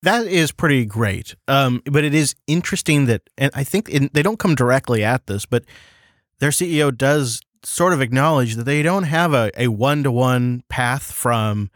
That 0.02 0.28
is 0.28 0.52
pretty 0.52 0.86
great. 0.86 1.36
Um, 1.47 1.82
but 1.86 2.04
it 2.04 2.13
is 2.13 2.36
interesting 2.47 3.06
that, 3.08 3.21
and 3.38 3.52
I 3.54 3.63
think 3.63 3.89
in, 3.89 4.10
they 4.13 4.23
don't 4.23 4.39
come 4.39 4.56
directly 4.56 5.04
at 5.04 5.28
this, 5.28 5.45
but 5.45 5.65
their 6.39 6.52
CEO 6.52 6.95
does 6.95 7.41
sort 7.63 7.91
of 7.91 8.02
acknowledge 8.02 8.56
that 8.56 8.63
they 8.63 8.82
don't 8.82 9.04
have 9.04 9.34
a, 9.34 9.52
a 9.58 9.67
one-to-one 9.67 10.63
path 10.69 11.12
from 11.12 11.69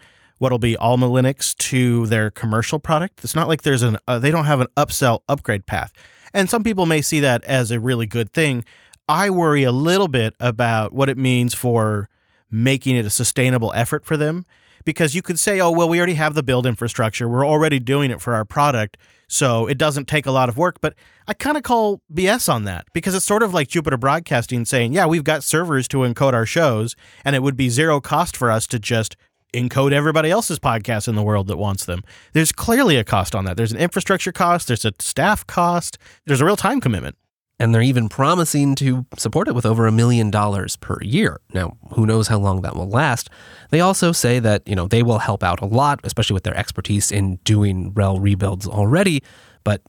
what'll 0.43 0.59
be 0.59 0.75
Alma 0.75 1.07
Linux 1.07 1.55
to 1.55 2.05
their 2.07 2.29
commercial 2.29 2.77
product. 2.77 3.23
It's 3.23 3.33
not 3.33 3.47
like 3.47 3.61
there's 3.61 3.81
an 3.81 3.97
uh, 4.09 4.19
they 4.19 4.29
don't 4.29 4.43
have 4.43 4.59
an 4.59 4.67
upsell 4.75 5.21
upgrade 5.29 5.65
path. 5.65 5.93
And 6.33 6.49
some 6.49 6.63
people 6.65 6.85
may 6.85 7.01
see 7.01 7.21
that 7.21 7.45
as 7.45 7.71
a 7.71 7.79
really 7.79 8.05
good 8.05 8.33
thing. 8.33 8.65
I 9.07 9.29
worry 9.29 9.63
a 9.63 9.71
little 9.71 10.09
bit 10.09 10.35
about 10.41 10.91
what 10.91 11.07
it 11.07 11.17
means 11.17 11.53
for 11.53 12.09
making 12.51 12.97
it 12.97 13.05
a 13.05 13.09
sustainable 13.09 13.71
effort 13.73 14.03
for 14.03 14.17
them 14.17 14.45
because 14.83 15.15
you 15.15 15.21
could 15.21 15.39
say, 15.39 15.61
"Oh, 15.61 15.71
well, 15.71 15.87
we 15.87 15.97
already 15.97 16.15
have 16.15 16.33
the 16.33 16.43
build 16.43 16.65
infrastructure. 16.65 17.29
We're 17.29 17.47
already 17.47 17.79
doing 17.79 18.11
it 18.11 18.19
for 18.19 18.35
our 18.35 18.43
product." 18.43 18.97
So 19.29 19.65
it 19.65 19.77
doesn't 19.77 20.09
take 20.09 20.25
a 20.25 20.31
lot 20.31 20.49
of 20.49 20.57
work, 20.57 20.81
but 20.81 20.93
I 21.25 21.33
kind 21.33 21.55
of 21.55 21.63
call 21.63 22.01
BS 22.13 22.53
on 22.53 22.65
that 22.65 22.85
because 22.93 23.15
it's 23.15 23.25
sort 23.25 23.41
of 23.43 23.53
like 23.53 23.69
Jupiter 23.69 23.97
Broadcasting 23.97 24.65
saying, 24.65 24.93
yeah, 24.93 25.05
we've 25.07 25.23
got 25.23 25.43
servers 25.43 25.87
to 25.87 25.99
encode 25.99 26.33
our 26.33 26.45
shows, 26.45 26.95
and 27.23 27.35
it 27.35 27.41
would 27.41 27.55
be 27.55 27.69
zero 27.69 28.01
cost 28.01 28.37
for 28.37 28.51
us 28.51 28.67
to 28.67 28.77
just 28.77 29.15
encode 29.53 29.93
everybody 29.93 30.29
else's 30.29 30.59
podcasts 30.59 31.07
in 31.07 31.15
the 31.15 31.23
world 31.23 31.47
that 31.47 31.57
wants 31.57 31.85
them. 31.85 32.03
There's 32.33 32.51
clearly 32.51 32.97
a 32.97 33.03
cost 33.03 33.35
on 33.35 33.45
that. 33.45 33.57
There's 33.57 33.71
an 33.71 33.79
infrastructure 33.79 34.31
cost, 34.31 34.67
there's 34.67 34.85
a 34.85 34.93
staff 34.99 35.45
cost, 35.47 35.97
there's 36.25 36.41
a 36.41 36.45
real 36.45 36.57
time 36.57 36.81
commitment. 36.81 37.15
And 37.59 37.73
they're 37.73 37.83
even 37.83 38.09
promising 38.09 38.73
to 38.75 39.05
support 39.15 39.47
it 39.47 39.53
with 39.53 39.65
over 39.65 39.85
a 39.85 39.91
million 39.91 40.31
dollars 40.31 40.75
per 40.75 40.97
year. 41.01 41.39
Now, 41.53 41.77
who 41.91 42.05
knows 42.05 42.27
how 42.27 42.39
long 42.39 42.61
that 42.61 42.75
will 42.75 42.89
last? 42.89 43.29
They 43.69 43.79
also 43.79 44.11
say 44.11 44.39
that, 44.39 44.67
you 44.67 44.75
know, 44.75 44.87
they 44.87 45.03
will 45.03 45.19
help 45.19 45.43
out 45.43 45.61
a 45.61 45.65
lot, 45.65 45.99
especially 46.03 46.33
with 46.33 46.43
their 46.43 46.57
expertise 46.57 47.11
in 47.11 47.35
doing 47.43 47.93
RHEL 47.93 48.21
rebuilds 48.21 48.67
already, 48.67 49.21
but 49.63 49.81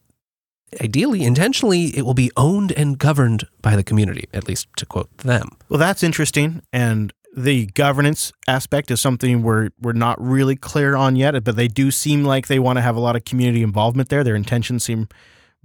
ideally, 0.81 1.23
intentionally, 1.25 1.97
it 1.97 2.03
will 2.03 2.15
be 2.15 2.31
owned 2.37 2.73
and 2.73 2.99
governed 2.99 3.47
by 3.63 3.77
the 3.77 3.85
community, 3.85 4.29
at 4.33 4.47
least 4.47 4.69
to 4.77 4.87
quote 4.87 5.17
them. 5.19 5.49
Well, 5.69 5.79
that's 5.79 6.03
interesting. 6.03 6.63
And 6.73 7.13
the 7.37 7.67
governance 7.67 8.33
aspect 8.47 8.91
is 8.91 9.01
something 9.01 9.43
we're 9.43 9.71
we're 9.81 9.93
not 9.93 10.21
really 10.21 10.57
clear 10.57 10.95
on 10.95 11.17
yet, 11.17 11.43
but 11.43 11.57
they 11.57 11.69
do 11.69 11.91
seem 11.91 12.25
like 12.25 12.47
they 12.47 12.59
want 12.59 12.77
to 12.77 12.83
have 12.83 12.97
a 12.97 13.01
lot 13.01 13.17
of 13.17 13.25
community 13.25 13.63
involvement 13.63 14.09
there. 14.09 14.23
Their 14.23 14.37
intentions 14.37 14.85
seem 14.85 15.09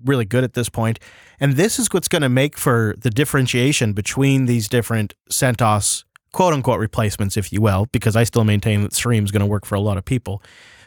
really 0.03 0.25
good 0.25 0.43
at 0.43 0.53
this 0.53 0.69
point. 0.69 0.99
And 1.39 1.53
this 1.53 1.77
is 1.77 1.87
what's 1.91 2.07
going 2.07 2.21
to 2.21 2.29
make 2.29 2.57
for 2.57 2.95
the 2.97 3.09
differentiation 3.09 3.93
between 3.93 4.45
these 4.45 4.67
different 4.67 5.13
CentOS 5.29 6.05
quote 6.31 6.53
unquote 6.53 6.79
replacements, 6.79 7.37
if 7.37 7.51
you 7.53 7.61
will, 7.61 7.87
because 7.91 8.15
I 8.15 8.23
still 8.23 8.43
maintain 8.43 8.81
that 8.83 8.93
Stream 8.93 9.23
is 9.23 9.31
going 9.31 9.41
to 9.41 9.45
work 9.45 9.65
for 9.65 9.75
a 9.75 9.79
lot 9.79 9.97
of 9.97 10.05
people. 10.05 10.41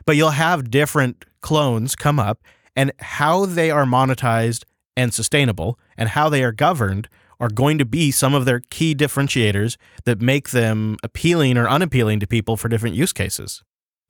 But 0.05 0.17
you'll 0.17 0.31
have 0.31 0.71
different 0.71 1.25
clones 1.43 1.95
come 1.95 2.19
up 2.19 2.41
and 2.75 2.93
how 2.99 3.47
they 3.47 3.71
are 3.71 3.85
monetized 3.85 4.65
and 4.97 5.15
sustainable 5.15 5.79
and 5.97 6.09
how 6.11 6.29
they 6.29 6.43
are 6.43 6.53
governed 6.53 7.09
are 7.43 7.49
going 7.49 7.77
to 7.77 7.85
be 7.85 8.13
some 8.13 8.35
of 8.35 8.45
their 8.45 8.61
key 8.71 8.95
differentiators 8.95 9.77
that 10.05 10.23
make 10.23 10.51
them 10.51 10.97
appealing 11.03 11.59
or 11.59 11.69
unappealing 11.69 12.21
to 12.21 12.27
people 12.27 12.57
for 12.57 12.69
different 12.69 12.95
use 12.95 13.13
cases. 13.13 13.65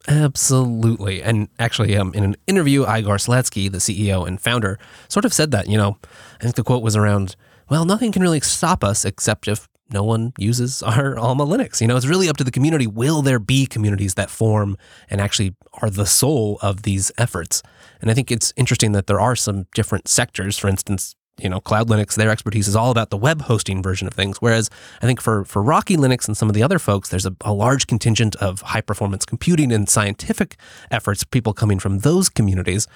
Absolutely. 0.07 1.23
And 1.23 1.49
actually, 1.59 1.97
um, 1.97 2.13
in 2.13 2.25
an 2.25 2.37
interview, 2.47 2.83
Igor 2.83 3.17
Seletskiy, 3.17 3.73
the 3.73 3.79
CEO 3.79 4.29
and 4.29 4.39
founder, 4.39 4.79
sort 5.09 5.25
of 5.25 5.33
said 5.33 5.51
that, 5.51 5.67
you 5.67 5.79
know, 5.79 5.97
I 6.41 6.43
think 6.43 6.57
the 6.57 6.63
quote 6.63 6.83
was 6.83 6.95
around, 6.95 7.35
well, 7.71 7.87
nothing 7.87 8.13
can 8.13 8.21
really 8.21 8.41
stop 8.41 8.85
us 8.85 9.07
except 9.07 9.49
if 9.49 9.67
no 9.91 10.05
one 10.05 10.35
uses 10.37 10.83
our 10.83 11.19
Alma 11.19 11.47
Linux. 11.47 11.81
You 11.81 11.87
know, 11.87 11.97
it's 11.97 12.05
really 12.05 12.29
up 12.29 12.37
to 12.37 12.45
the 12.45 12.51
community. 12.51 12.87
Will 12.87 13.23
there 13.23 13.39
be 13.39 13.65
communities 13.65 14.13
that 14.15 14.29
form 14.29 14.77
and 15.09 15.23
actually 15.23 15.55
are 15.81 15.89
the 15.89 16.07
soul 16.07 16.59
of 16.61 16.83
these 16.83 17.11
efforts? 17.17 17.63
And 18.03 18.11
I 18.11 18.15
think 18.15 18.31
it's 18.31 18.53
interesting 18.57 18.93
that 18.93 19.07
there 19.07 19.21
are 19.21 19.37
some 19.37 19.69
different 19.75 20.07
sectors. 20.07 20.59
For 20.59 20.69
instance, 20.69 21.15
you 21.43 21.49
know, 21.49 21.61
Cloud 21.61 21.89
Linux, 21.89 22.15
their 22.15 22.31
expertise 22.31 22.69
is 22.69 22.77
all 22.77 22.91
about 22.91 23.11
the 23.11 23.17
web 23.17 23.43
hosting 23.43 23.83
version 23.83 24.07
of 24.07 24.15
things. 24.15 24.39
Whereas 24.39 24.71
I 25.03 25.07
think 25.07 25.21
for, 25.21 25.45
for 25.45 25.63
Rocky 25.63 25.97
Linux 25.97 26.29
and 26.29 26.37
some 26.37 26.49
of 26.49 26.55
the 26.55 26.63
other 26.63 26.79
folks, 26.79 27.09
there's 27.09 27.27
a, 27.27 27.35
a 27.43 27.53
large 27.53 27.87
contingent 27.87 28.37
of 28.37 28.61
high 28.61 28.81
performance 28.81 29.25
computing 29.25 29.73
and 29.73 29.89
scientific 29.89 30.57
efforts, 30.91 31.25
people 31.25 31.53
coming 31.53 31.79
from 31.79 32.01
those 32.01 32.29
communities. 32.29 32.87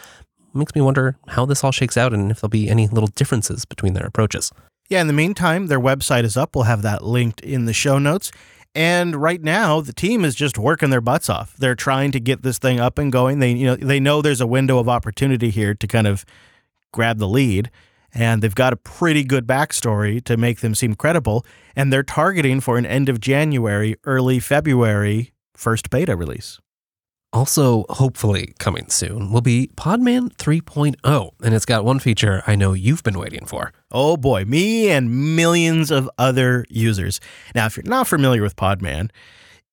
It 0.55 0.59
makes 0.59 0.75
me 0.75 0.81
wonder 0.81 1.17
how 1.29 1.45
this 1.45 1.65
all 1.65 1.73
shakes 1.73 1.97
out 1.97 2.13
and 2.13 2.31
if 2.31 2.41
there'll 2.41 2.51
be 2.51 2.69
any 2.69 2.87
little 2.87 3.09
differences 3.09 3.65
between 3.65 3.95
their 3.95 4.07
approaches. 4.07 4.53
Yeah, 4.89 5.01
in 5.01 5.09
the 5.09 5.13
meantime, 5.13 5.67
their 5.67 5.81
website 5.81 6.25
is 6.25 6.37
up. 6.37 6.55
We'll 6.55 6.65
have 6.65 6.83
that 6.83 7.03
linked 7.03 7.41
in 7.41 7.65
the 7.65 7.73
show 7.73 7.99
notes. 7.99 8.31
And 8.75 9.17
right 9.17 9.43
now, 9.43 9.81
the 9.81 9.95
team 9.95 10.25
is 10.25 10.35
just 10.35 10.59
working 10.59 10.91
their 10.91 11.01
butts 11.01 11.31
off. 11.31 11.57
They're 11.57 11.75
trying 11.75 12.13
to 12.13 12.21
get 12.21 12.43
this 12.43 12.59
thing 12.59 12.79
up 12.79 12.99
and 12.99 13.11
going. 13.11 13.39
They, 13.39 13.53
you 13.53 13.67
know, 13.67 13.77
they 13.77 13.99
know 13.99 14.21
there's 14.21 14.41
a 14.41 14.47
window 14.47 14.79
of 14.79 14.89
opportunity 14.89 15.51
here 15.51 15.75
to 15.75 15.87
kind 15.87 16.07
of 16.07 16.25
grab 16.93 17.19
the 17.19 17.27
lead 17.27 17.71
and 18.15 18.43
they've 18.43 18.55
got 18.55 18.73
a 18.73 18.77
pretty 18.77 19.25
good 19.25 19.47
backstory 19.47 20.23
to 20.25 20.37
make 20.37 20.61
them 20.61 20.75
seem 20.75 20.95
credible. 20.95 21.45
And 21.75 21.93
they're 21.93 22.03
targeting 22.03 22.61
for 22.61 22.79
an 22.79 22.87
end 22.87 23.09
of 23.09 23.21
January, 23.21 23.97
early 24.05 24.41
February 24.41 25.33
first 25.57 25.91
beta 25.91 26.17
release. 26.17 26.61
Also, 27.33 27.85
hopefully 27.91 28.55
coming 28.59 28.89
soon 28.89 29.31
will 29.31 29.41
be 29.43 29.71
Podman 29.77 30.35
3.0, 30.37 31.31
and 31.43 31.55
it's 31.55 31.67
got 31.67 31.85
one 31.85 31.99
feature 31.99 32.43
I 32.47 32.57
know 32.57 32.73
you've 32.73 33.03
been 33.03 33.19
waiting 33.19 33.45
for. 33.45 33.73
Oh 33.91 34.17
boy, 34.17 34.45
me 34.45 34.89
and 34.89 35.37
millions 35.37 35.91
of 35.91 36.09
other 36.17 36.65
users. 36.71 37.21
Now, 37.55 37.67
if 37.67 37.77
you're 37.77 37.85
not 37.85 38.07
familiar 38.07 38.43
with 38.43 38.57
Podman, 38.57 39.11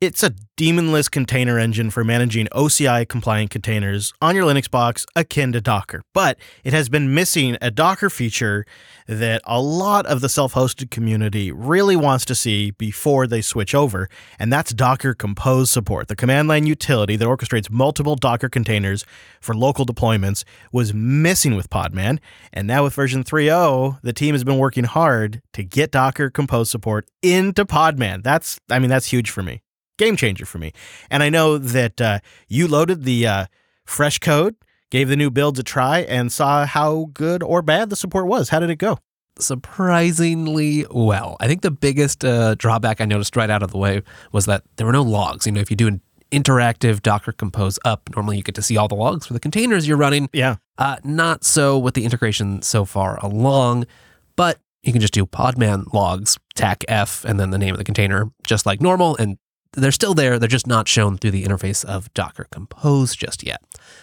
it's 0.03 0.21
a 0.21 0.31
daemonless 0.57 1.09
container 1.09 1.57
engine 1.57 1.89
for 1.89 2.03
managing 2.03 2.45
OCI 2.47 3.07
compliant 3.07 3.49
containers 3.49 4.11
on 4.21 4.35
your 4.35 4.43
Linux 4.43 4.69
box 4.69 5.05
akin 5.15 5.53
to 5.53 5.61
Docker. 5.61 6.03
But 6.13 6.37
it 6.65 6.73
has 6.73 6.89
been 6.89 7.13
missing 7.13 7.57
a 7.61 7.71
Docker 7.71 8.09
feature 8.09 8.65
that 9.07 9.41
a 9.45 9.61
lot 9.61 10.05
of 10.05 10.19
the 10.19 10.27
self 10.27 10.55
hosted 10.55 10.91
community 10.91 11.53
really 11.53 11.95
wants 11.95 12.25
to 12.25 12.35
see 12.35 12.71
before 12.71 13.27
they 13.27 13.41
switch 13.41 13.73
over, 13.73 14.09
and 14.37 14.51
that's 14.51 14.73
Docker 14.73 15.13
Compose 15.13 15.71
support. 15.71 16.09
The 16.09 16.17
command 16.17 16.49
line 16.49 16.67
utility 16.67 17.15
that 17.15 17.25
orchestrates 17.25 17.71
multiple 17.71 18.17
Docker 18.17 18.49
containers 18.49 19.05
for 19.39 19.55
local 19.55 19.85
deployments 19.85 20.43
was 20.73 20.93
missing 20.93 21.55
with 21.55 21.69
Podman. 21.69 22.19
And 22.51 22.67
now 22.67 22.83
with 22.83 22.93
version 22.93 23.23
3.0, 23.23 23.99
the 24.03 24.11
team 24.11 24.35
has 24.35 24.43
been 24.43 24.57
working 24.57 24.83
hard 24.83 25.41
to 25.53 25.63
get 25.63 25.91
Docker 25.91 26.29
Compose 26.29 26.69
support 26.69 27.07
into 27.21 27.63
Podman. 27.65 28.21
That's, 28.21 28.59
I 28.69 28.79
mean, 28.79 28.89
that's 28.89 29.07
huge 29.07 29.29
for 29.29 29.41
me 29.41 29.62
game 29.97 30.15
changer 30.15 30.45
for 30.45 30.57
me. 30.57 30.73
And 31.09 31.23
I 31.23 31.29
know 31.29 31.57
that 31.57 32.01
uh, 32.01 32.19
you 32.47 32.67
loaded 32.67 33.03
the 33.03 33.27
uh, 33.27 33.45
fresh 33.85 34.19
code, 34.19 34.55
gave 34.89 35.09
the 35.09 35.15
new 35.15 35.31
builds 35.31 35.59
a 35.59 35.63
try, 35.63 35.99
and 35.99 36.31
saw 36.31 36.65
how 36.65 37.09
good 37.13 37.43
or 37.43 37.61
bad 37.61 37.89
the 37.89 37.95
support 37.95 38.27
was. 38.27 38.49
How 38.49 38.59
did 38.59 38.69
it 38.69 38.77
go? 38.77 38.99
Surprisingly 39.39 40.85
well. 40.91 41.37
I 41.39 41.47
think 41.47 41.61
the 41.61 41.71
biggest 41.71 42.23
uh, 42.23 42.55
drawback 42.55 43.01
I 43.01 43.05
noticed 43.05 43.35
right 43.35 43.49
out 43.49 43.63
of 43.63 43.71
the 43.71 43.77
way 43.77 44.03
was 44.31 44.45
that 44.45 44.63
there 44.75 44.85
were 44.85 44.93
no 44.93 45.01
logs. 45.01 45.45
You 45.45 45.51
know, 45.51 45.61
if 45.61 45.71
you 45.71 45.75
do 45.75 45.87
an 45.87 46.01
interactive 46.31 47.01
Docker 47.01 47.31
Compose 47.31 47.79
up, 47.85 48.09
normally 48.15 48.37
you 48.37 48.43
get 48.43 48.55
to 48.55 48.61
see 48.61 48.77
all 48.77 48.87
the 48.87 48.95
logs 48.95 49.25
for 49.25 49.33
the 49.33 49.39
containers 49.39 49.87
you're 49.87 49.97
running. 49.97 50.29
Yeah. 50.33 50.57
Uh, 50.77 50.97
not 51.03 51.43
so 51.43 51.77
with 51.77 51.93
the 51.93 52.05
integration 52.05 52.61
so 52.61 52.85
far 52.85 53.17
along, 53.23 53.85
but 54.35 54.59
you 54.83 54.91
can 54.91 55.01
just 55.01 55.13
do 55.13 55.25
podman 55.25 55.91
logs, 55.93 56.37
tac 56.55 56.83
f, 56.87 57.23
and 57.23 57.39
then 57.39 57.51
the 57.51 57.57
name 57.57 57.73
of 57.73 57.77
the 57.77 57.83
container, 57.83 58.29
just 58.45 58.65
like 58.65 58.81
normal, 58.81 59.15
and 59.17 59.37
they're 59.73 59.91
still 59.91 60.13
there. 60.13 60.39
They're 60.39 60.47
just 60.47 60.67
not 60.67 60.87
shown 60.87 61.17
through 61.17 61.31
the 61.31 61.43
interface 61.43 61.83
of 61.83 62.13
Docker 62.13 62.47
Compose 62.51 63.15
just 63.15 63.43
yet. 63.43 63.61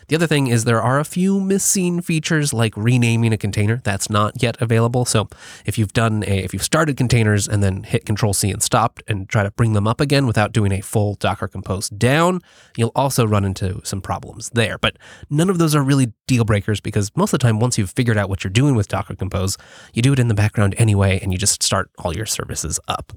The 0.09 0.17
other 0.17 0.27
thing 0.27 0.49
is 0.49 0.65
there 0.65 0.83
are 0.83 0.99
a 0.99 1.05
few 1.05 1.41
missing 1.41 2.01
features 2.03 2.53
like 2.53 2.77
renaming 2.77 3.33
a 3.33 3.39
container 3.39 3.81
that's 3.85 4.11
not 4.11 4.43
yet 4.43 4.61
available. 4.61 5.05
So 5.05 5.29
if 5.65 5.79
you've 5.79 5.93
done 5.93 6.25
a, 6.27 6.45
if 6.45 6.53
you've 6.53 6.65
started 6.65 6.97
containers 6.97 7.47
and 7.47 7.63
then 7.63 7.85
hit 7.85 8.05
Control 8.05 8.33
C 8.33 8.51
and 8.51 8.63
stopped 8.63 9.03
and 9.07 9.29
try 9.29 9.43
to 9.43 9.51
bring 9.53 9.73
them 9.73 9.87
up 9.87 10.01
again 10.01 10.27
without 10.27 10.53
doing 10.53 10.73
a 10.73 10.81
full 10.81 11.15
Docker 11.15 11.49
Compose 11.49 11.89
down, 11.89 12.41
you'll 12.77 12.93
also 12.95 13.27
run 13.27 13.45
into 13.45 13.81
some 13.85 14.01
problems 14.01 14.51
there. 14.51 14.79
But 14.79 14.97
none 15.29 15.51
of 15.51 15.59
those 15.59 15.75
are 15.75 15.83
really 15.83 16.13
deal 16.27 16.45
breakers 16.45 16.81
because 16.81 17.11
most 17.17 17.33
of 17.33 17.41
the 17.41 17.45
time, 17.45 17.61
once 17.61 17.79
you've 17.79 17.91
figured 17.91 18.19
out 18.19 18.29
what 18.29 18.43
you're 18.43 18.51
doing 18.51 18.75
with 18.75 18.89
Docker 18.89 19.15
Compose, 19.15 19.57
you 19.95 20.03
do 20.03 20.13
it 20.13 20.19
in 20.19 20.29
the 20.29 20.35
background 20.35 20.75
anyway 20.79 21.21
and 21.23 21.33
you 21.33 21.39
just 21.39 21.63
start 21.63 21.91
all 21.99 22.15
your 22.15 22.27
services 22.27 22.81
up. 22.89 23.13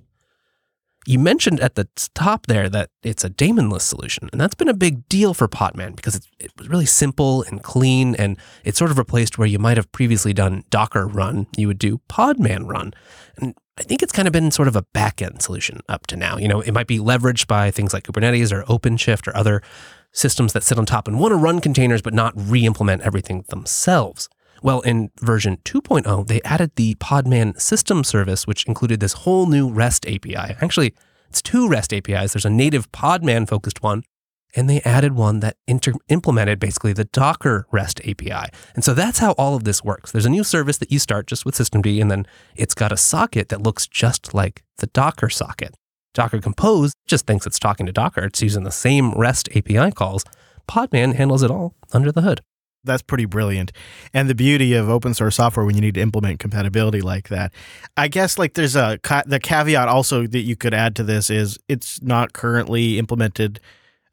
You 1.06 1.20
mentioned 1.20 1.60
at 1.60 1.76
the 1.76 1.88
top 2.14 2.46
there 2.46 2.70
that 2.70 2.90
it's 3.04 3.24
a 3.24 3.30
daemonless 3.30 3.82
solution, 3.82 4.30
and 4.32 4.40
that's 4.40 4.56
been 4.56 4.70
a 4.70 4.74
big 4.74 5.08
deal 5.10 5.34
for 5.34 5.48
Podman 5.48 5.96
because 5.96 6.16
it 6.40 6.52
was 6.58 6.70
really 6.70 6.86
simple 6.86 7.44
and 7.44 7.62
clean, 7.62 8.16
and 8.16 8.38
it 8.64 8.76
sort 8.76 8.92
of 8.92 8.98
replaced 8.98 9.38
where 9.38 9.48
you 9.48 9.60
might 9.60 9.78
have 9.78 9.92
previously 9.92 10.34
done 10.34 10.64
Docker 10.70 11.08
run, 11.08 11.48
you 11.58 11.68
would 11.68 11.80
do 11.80 12.00
Podman 12.10 12.68
run. 12.68 12.94
And 13.38 13.56
I 13.78 13.84
think 13.84 14.04
it's 14.04 14.14
kind 14.14 14.28
of 14.28 14.32
been 14.32 14.52
sort 14.52 14.68
of 14.68 14.76
a 14.76 14.84
back-end 14.94 15.42
solution 15.42 15.82
up 15.90 16.08
to 16.08 16.16
now. 16.16 16.38
You 16.38 16.48
know, 16.48 16.62
it 16.62 16.74
might 16.74 16.88
be 16.88 17.00
leveraged 17.00 17.48
by 17.48 17.72
things 17.72 17.94
like 17.94 18.04
Kubernetes 18.04 18.52
or 18.52 18.64
OpenShift 18.64 19.28
or 19.28 19.36
other 19.36 19.62
systems 20.12 20.54
that 20.54 20.64
sit 20.64 20.78
on 20.78 20.86
top 20.86 21.08
and 21.08 21.20
want 21.20 21.32
to 21.32 21.38
run 21.38 21.60
containers 21.60 22.02
but 22.02 22.14
not 22.14 22.34
re-implement 22.36 23.02
everything 23.02 23.44
themselves. 23.50 24.30
Well, 24.64 24.80
in 24.80 25.12
version 25.20 25.58
2.0, 25.66 26.28
they 26.28 26.42
added 26.44 26.72
the 26.78 26.96
Podman 26.96 27.60
system 27.60 28.06
service, 28.06 28.48
which 28.48 28.66
included 28.66 29.02
this 29.02 29.12
whole 29.12 29.46
new 29.46 29.70
REST 29.70 30.08
API. 30.08 30.56
Actually, 30.62 30.96
it's 31.30 31.42
two 31.42 31.68
REST 31.68 31.94
APIs. 31.94 32.32
There's 32.32 32.46
a 32.46 32.50
native 32.50 32.90
Podman 32.94 33.46
focused 33.46 33.84
one, 33.84 34.04
and 34.56 34.70
they 34.70 34.80
added 34.84 35.16
one 35.16 35.42
that 35.42 35.58
inter- 35.68 35.92
implemented 36.08 36.60
basically 36.62 36.94
the 36.94 37.04
Docker 37.04 37.68
REST 37.74 38.00
API. 38.08 38.48
And 38.74 38.86
so 38.86 38.94
that's 38.94 39.20
how 39.20 39.34
all 39.34 39.58
of 39.58 39.66
this 39.66 39.84
works. 39.84 40.14
There's 40.14 40.26
a 40.26 40.30
new 40.30 40.46
service 40.46 40.78
that 40.78 40.94
you 40.94 41.00
start 41.00 41.28
just 41.28 41.46
with 41.46 41.56
systemd, 41.56 42.02
and 42.02 42.10
then 42.10 42.26
it's 42.56 42.74
got 42.74 42.94
a 42.94 42.98
socket 42.98 43.50
that 43.50 43.64
looks 43.64 43.86
just 43.86 44.34
like 44.34 44.64
the 44.78 44.88
Docker 44.88 45.30
socket. 45.30 45.76
Docker 46.14 46.40
Compose 46.40 46.94
just 47.06 47.28
thinks 47.28 47.46
it's 47.46 47.60
talking 47.60 47.86
to 47.86 47.92
Docker. 47.92 48.24
It's 48.24 48.42
using 48.42 48.64
the 48.64 48.72
same 48.72 49.12
REST 49.12 49.50
API 49.58 49.92
calls. 49.92 50.24
Podman 50.70 51.16
handles 51.16 51.44
it 51.44 51.52
all 51.52 51.76
under 51.92 52.14
the 52.14 52.22
hood 52.22 52.40
that's 52.84 53.02
pretty 53.02 53.26
brilliant. 53.26 53.72
And 54.14 54.30
the 54.30 54.36
beauty 54.36 54.74
of 54.74 54.90
open 54.90 55.14
source 55.14 55.36
software 55.36 55.66
when 55.66 55.76
you 55.76 55.82
need 55.82 55.96
to 55.96 56.02
implement 56.02 56.40
compatibility 56.40 57.02
like 57.02 57.30
that. 57.30 57.54
I 57.98 58.08
guess 58.08 58.38
like 58.38 58.54
there's 58.54 58.76
a 58.76 59.00
the 59.26 59.40
caveat 59.40 59.88
also 59.88 60.28
that 60.28 60.42
you 60.42 60.56
could 60.56 60.74
add 60.74 60.96
to 60.98 61.04
this 61.04 61.30
is 61.30 61.58
it's 61.68 62.02
not 62.02 62.34
currently 62.34 63.00
implemented 63.00 63.60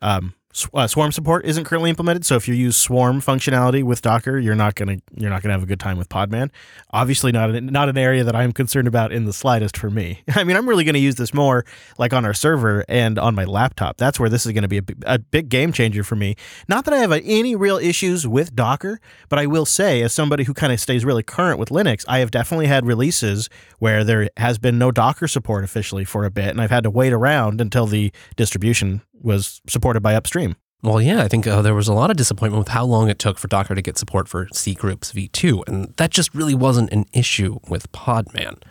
um, 0.02 0.35
uh, 0.74 0.86
swarm 0.86 1.12
support 1.12 1.44
isn't 1.44 1.64
currently 1.64 1.90
implemented. 1.90 2.26
So 2.26 2.34
if 2.34 2.48
you 2.48 2.54
use 2.54 2.76
swarm 2.76 3.20
functionality 3.20 3.84
with 3.84 4.02
Docker, 4.02 4.38
you're 4.38 4.56
not 4.56 4.74
gonna 4.74 4.96
you're 5.14 5.30
not 5.30 5.42
gonna 5.42 5.54
have 5.54 5.62
a 5.62 5.66
good 5.66 5.78
time 5.78 5.96
with 5.96 6.08
Podman. 6.08 6.50
Obviously, 6.90 7.30
not 7.30 7.50
an, 7.50 7.66
not 7.66 7.88
an 7.88 7.96
area 7.96 8.24
that 8.24 8.34
I'm 8.34 8.52
concerned 8.52 8.88
about 8.88 9.12
in 9.12 9.24
the 9.26 9.32
slightest 9.32 9.76
for 9.76 9.90
me. 9.90 10.22
I 10.34 10.42
mean, 10.42 10.56
I'm 10.56 10.68
really 10.68 10.82
gonna 10.82 10.98
use 10.98 11.14
this 11.14 11.32
more 11.32 11.64
like 11.98 12.12
on 12.12 12.24
our 12.24 12.34
server 12.34 12.84
and 12.88 13.18
on 13.18 13.34
my 13.34 13.44
laptop. 13.44 13.96
That's 13.96 14.18
where 14.18 14.28
this 14.28 14.44
is 14.44 14.52
gonna 14.52 14.68
be 14.68 14.78
a, 14.78 14.84
a 15.06 15.18
big 15.18 15.48
game 15.48 15.72
changer 15.72 16.02
for 16.02 16.16
me. 16.16 16.34
Not 16.68 16.84
that 16.84 16.94
I 16.94 16.98
have 16.98 17.12
any 17.12 17.54
real 17.54 17.78
issues 17.78 18.26
with 18.26 18.54
Docker, 18.56 19.00
but 19.28 19.38
I 19.38 19.46
will 19.46 19.66
say, 19.66 20.02
as 20.02 20.12
somebody 20.12 20.44
who 20.44 20.54
kind 20.54 20.72
of 20.72 20.80
stays 20.80 21.04
really 21.04 21.22
current 21.22 21.60
with 21.60 21.68
Linux, 21.68 22.04
I 22.08 22.18
have 22.18 22.32
definitely 22.32 22.66
had 22.66 22.84
releases 22.86 23.48
where 23.78 24.02
there 24.02 24.28
has 24.36 24.58
been 24.58 24.78
no 24.78 24.90
Docker 24.90 25.28
support 25.28 25.62
officially 25.62 26.04
for 26.04 26.24
a 26.24 26.30
bit, 26.30 26.48
and 26.48 26.60
I've 26.60 26.70
had 26.70 26.82
to 26.82 26.90
wait 26.90 27.12
around 27.12 27.60
until 27.60 27.86
the 27.86 28.12
distribution 28.34 29.02
was 29.20 29.61
supported 29.68 30.00
by 30.00 30.14
upstream. 30.14 30.56
Well, 30.83 31.00
yeah, 31.00 31.22
I 31.22 31.28
think 31.28 31.46
uh, 31.46 31.61
there 31.61 31.74
was 31.74 31.88
a 31.88 31.92
lot 31.92 32.11
of 32.11 32.16
disappointment 32.16 32.59
with 32.59 32.68
how 32.68 32.87
long 32.87 33.11
it 33.11 33.18
took 33.18 33.38
for 33.38 33.48
Docker 33.48 33.74
to 33.74 33.83
get 33.83 33.98
support 33.98 34.28
for 34.28 34.48
C 34.52 34.74
groups 34.74 35.12
v2, 35.12 35.68
and 35.68 35.94
that 35.98 36.11
just 36.11 36.35
really 36.35 36.54
wasn't 36.54 36.90
an 36.90 37.04
issue 37.12 37.59
with 37.68 37.92
Podman. 37.92 38.62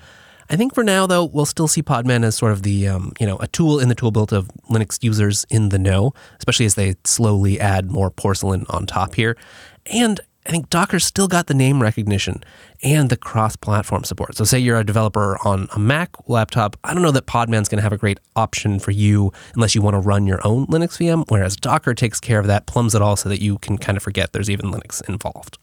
I 0.49 0.55
think 0.55 0.73
for 0.73 0.83
now, 0.83 1.05
though, 1.05 1.25
we'll 1.25 1.45
still 1.45 1.67
see 1.67 1.83
Podman 1.83 2.23
as 2.23 2.35
sort 2.35 2.51
of 2.51 2.63
the, 2.63 2.87
um, 2.87 3.13
you 3.19 3.27
know, 3.27 3.37
a 3.37 3.45
tool 3.47 3.79
in 3.79 3.87
the 3.87 3.93
tool 3.93 4.09
belt 4.09 4.31
of 4.31 4.49
Linux 4.71 5.03
users 5.03 5.45
in 5.51 5.69
the 5.69 5.77
know, 5.77 6.11
especially 6.39 6.65
as 6.65 6.73
they 6.73 6.95
slowly 7.05 7.59
add 7.59 7.91
more 7.91 8.09
porcelain 8.09 8.65
on 8.69 8.87
top 8.87 9.13
here. 9.13 9.37
And 9.85 10.19
I 10.49 10.51
think 10.51 10.71
Docker's 10.71 11.05
still 11.05 11.27
got 11.27 11.45
the 11.45 11.53
name 11.53 11.79
recognition 11.79 12.43
and 12.81 13.11
the 13.11 13.17
cross 13.17 13.55
platform 13.55 14.03
support. 14.03 14.35
So, 14.35 14.45
say 14.45 14.57
you're 14.57 14.79
a 14.79 14.83
developer 14.83 15.37
on 15.45 15.67
a 15.75 15.79
Mac 15.79 16.09
laptop, 16.27 16.75
I 16.83 16.95
don't 16.95 17.03
know 17.03 17.11
that 17.11 17.27
Podman's 17.27 17.69
going 17.69 17.77
to 17.77 17.83
have 17.83 17.93
a 17.93 17.99
great 17.99 18.19
option 18.35 18.79
for 18.79 18.89
you 18.89 19.31
unless 19.53 19.75
you 19.75 19.83
want 19.83 19.93
to 19.93 19.99
run 19.99 20.25
your 20.25 20.39
own 20.43 20.65
Linux 20.65 20.97
VM, 20.97 21.23
whereas 21.27 21.55
Docker 21.55 21.93
takes 21.93 22.19
care 22.19 22.39
of 22.39 22.47
that, 22.47 22.65
plumbs 22.65 22.95
it 22.95 23.01
all 23.03 23.15
so 23.15 23.29
that 23.29 23.43
you 23.43 23.59
can 23.59 23.77
kind 23.77 23.95
of 23.95 24.01
forget 24.01 24.33
there's 24.33 24.49
even 24.49 24.71
Linux 24.71 25.07
involved. 25.07 25.59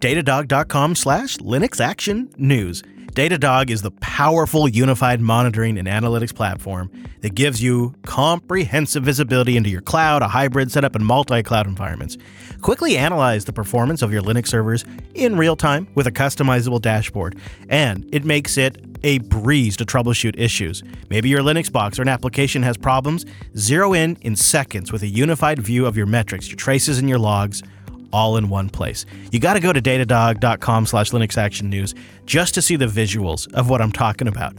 Datadog.com 0.00 0.94
slash 0.94 1.36
Linux 1.36 1.82
Action 1.82 2.30
News. 2.38 2.82
Datadog 3.18 3.68
is 3.68 3.82
the 3.82 3.90
powerful 3.90 4.68
unified 4.68 5.20
monitoring 5.20 5.76
and 5.76 5.88
analytics 5.88 6.32
platform 6.32 6.88
that 7.20 7.34
gives 7.34 7.60
you 7.60 7.92
comprehensive 8.06 9.02
visibility 9.02 9.56
into 9.56 9.68
your 9.68 9.80
cloud, 9.80 10.22
a 10.22 10.28
hybrid 10.28 10.70
setup, 10.70 10.94
and 10.94 11.04
multi 11.04 11.42
cloud 11.42 11.66
environments. 11.66 12.16
Quickly 12.62 12.96
analyze 12.96 13.44
the 13.44 13.52
performance 13.52 14.02
of 14.02 14.12
your 14.12 14.22
Linux 14.22 14.46
servers 14.46 14.84
in 15.16 15.36
real 15.36 15.56
time 15.56 15.88
with 15.96 16.06
a 16.06 16.12
customizable 16.12 16.80
dashboard, 16.80 17.36
and 17.68 18.08
it 18.12 18.24
makes 18.24 18.56
it 18.56 18.86
a 19.02 19.18
breeze 19.18 19.76
to 19.78 19.84
troubleshoot 19.84 20.38
issues. 20.38 20.84
Maybe 21.10 21.28
your 21.28 21.42
Linux 21.42 21.72
box 21.72 21.98
or 21.98 22.02
an 22.02 22.08
application 22.08 22.62
has 22.62 22.76
problems. 22.76 23.26
Zero 23.56 23.94
in 23.94 24.16
in 24.20 24.36
seconds 24.36 24.92
with 24.92 25.02
a 25.02 25.08
unified 25.08 25.58
view 25.58 25.86
of 25.86 25.96
your 25.96 26.06
metrics, 26.06 26.46
your 26.46 26.56
traces, 26.56 27.00
and 27.00 27.08
your 27.08 27.18
logs 27.18 27.64
all 28.12 28.36
in 28.36 28.48
one 28.48 28.68
place. 28.68 29.06
You 29.30 29.40
got 29.40 29.54
to 29.54 29.60
go 29.60 29.72
to 29.72 29.80
datadog.com 29.80 30.86
slash 30.86 31.10
Linux 31.10 31.36
Action 31.36 31.70
News 31.70 31.94
just 32.26 32.54
to 32.54 32.62
see 32.62 32.76
the 32.76 32.86
visuals 32.86 33.52
of 33.54 33.68
what 33.68 33.80
I'm 33.80 33.92
talking 33.92 34.28
about. 34.28 34.54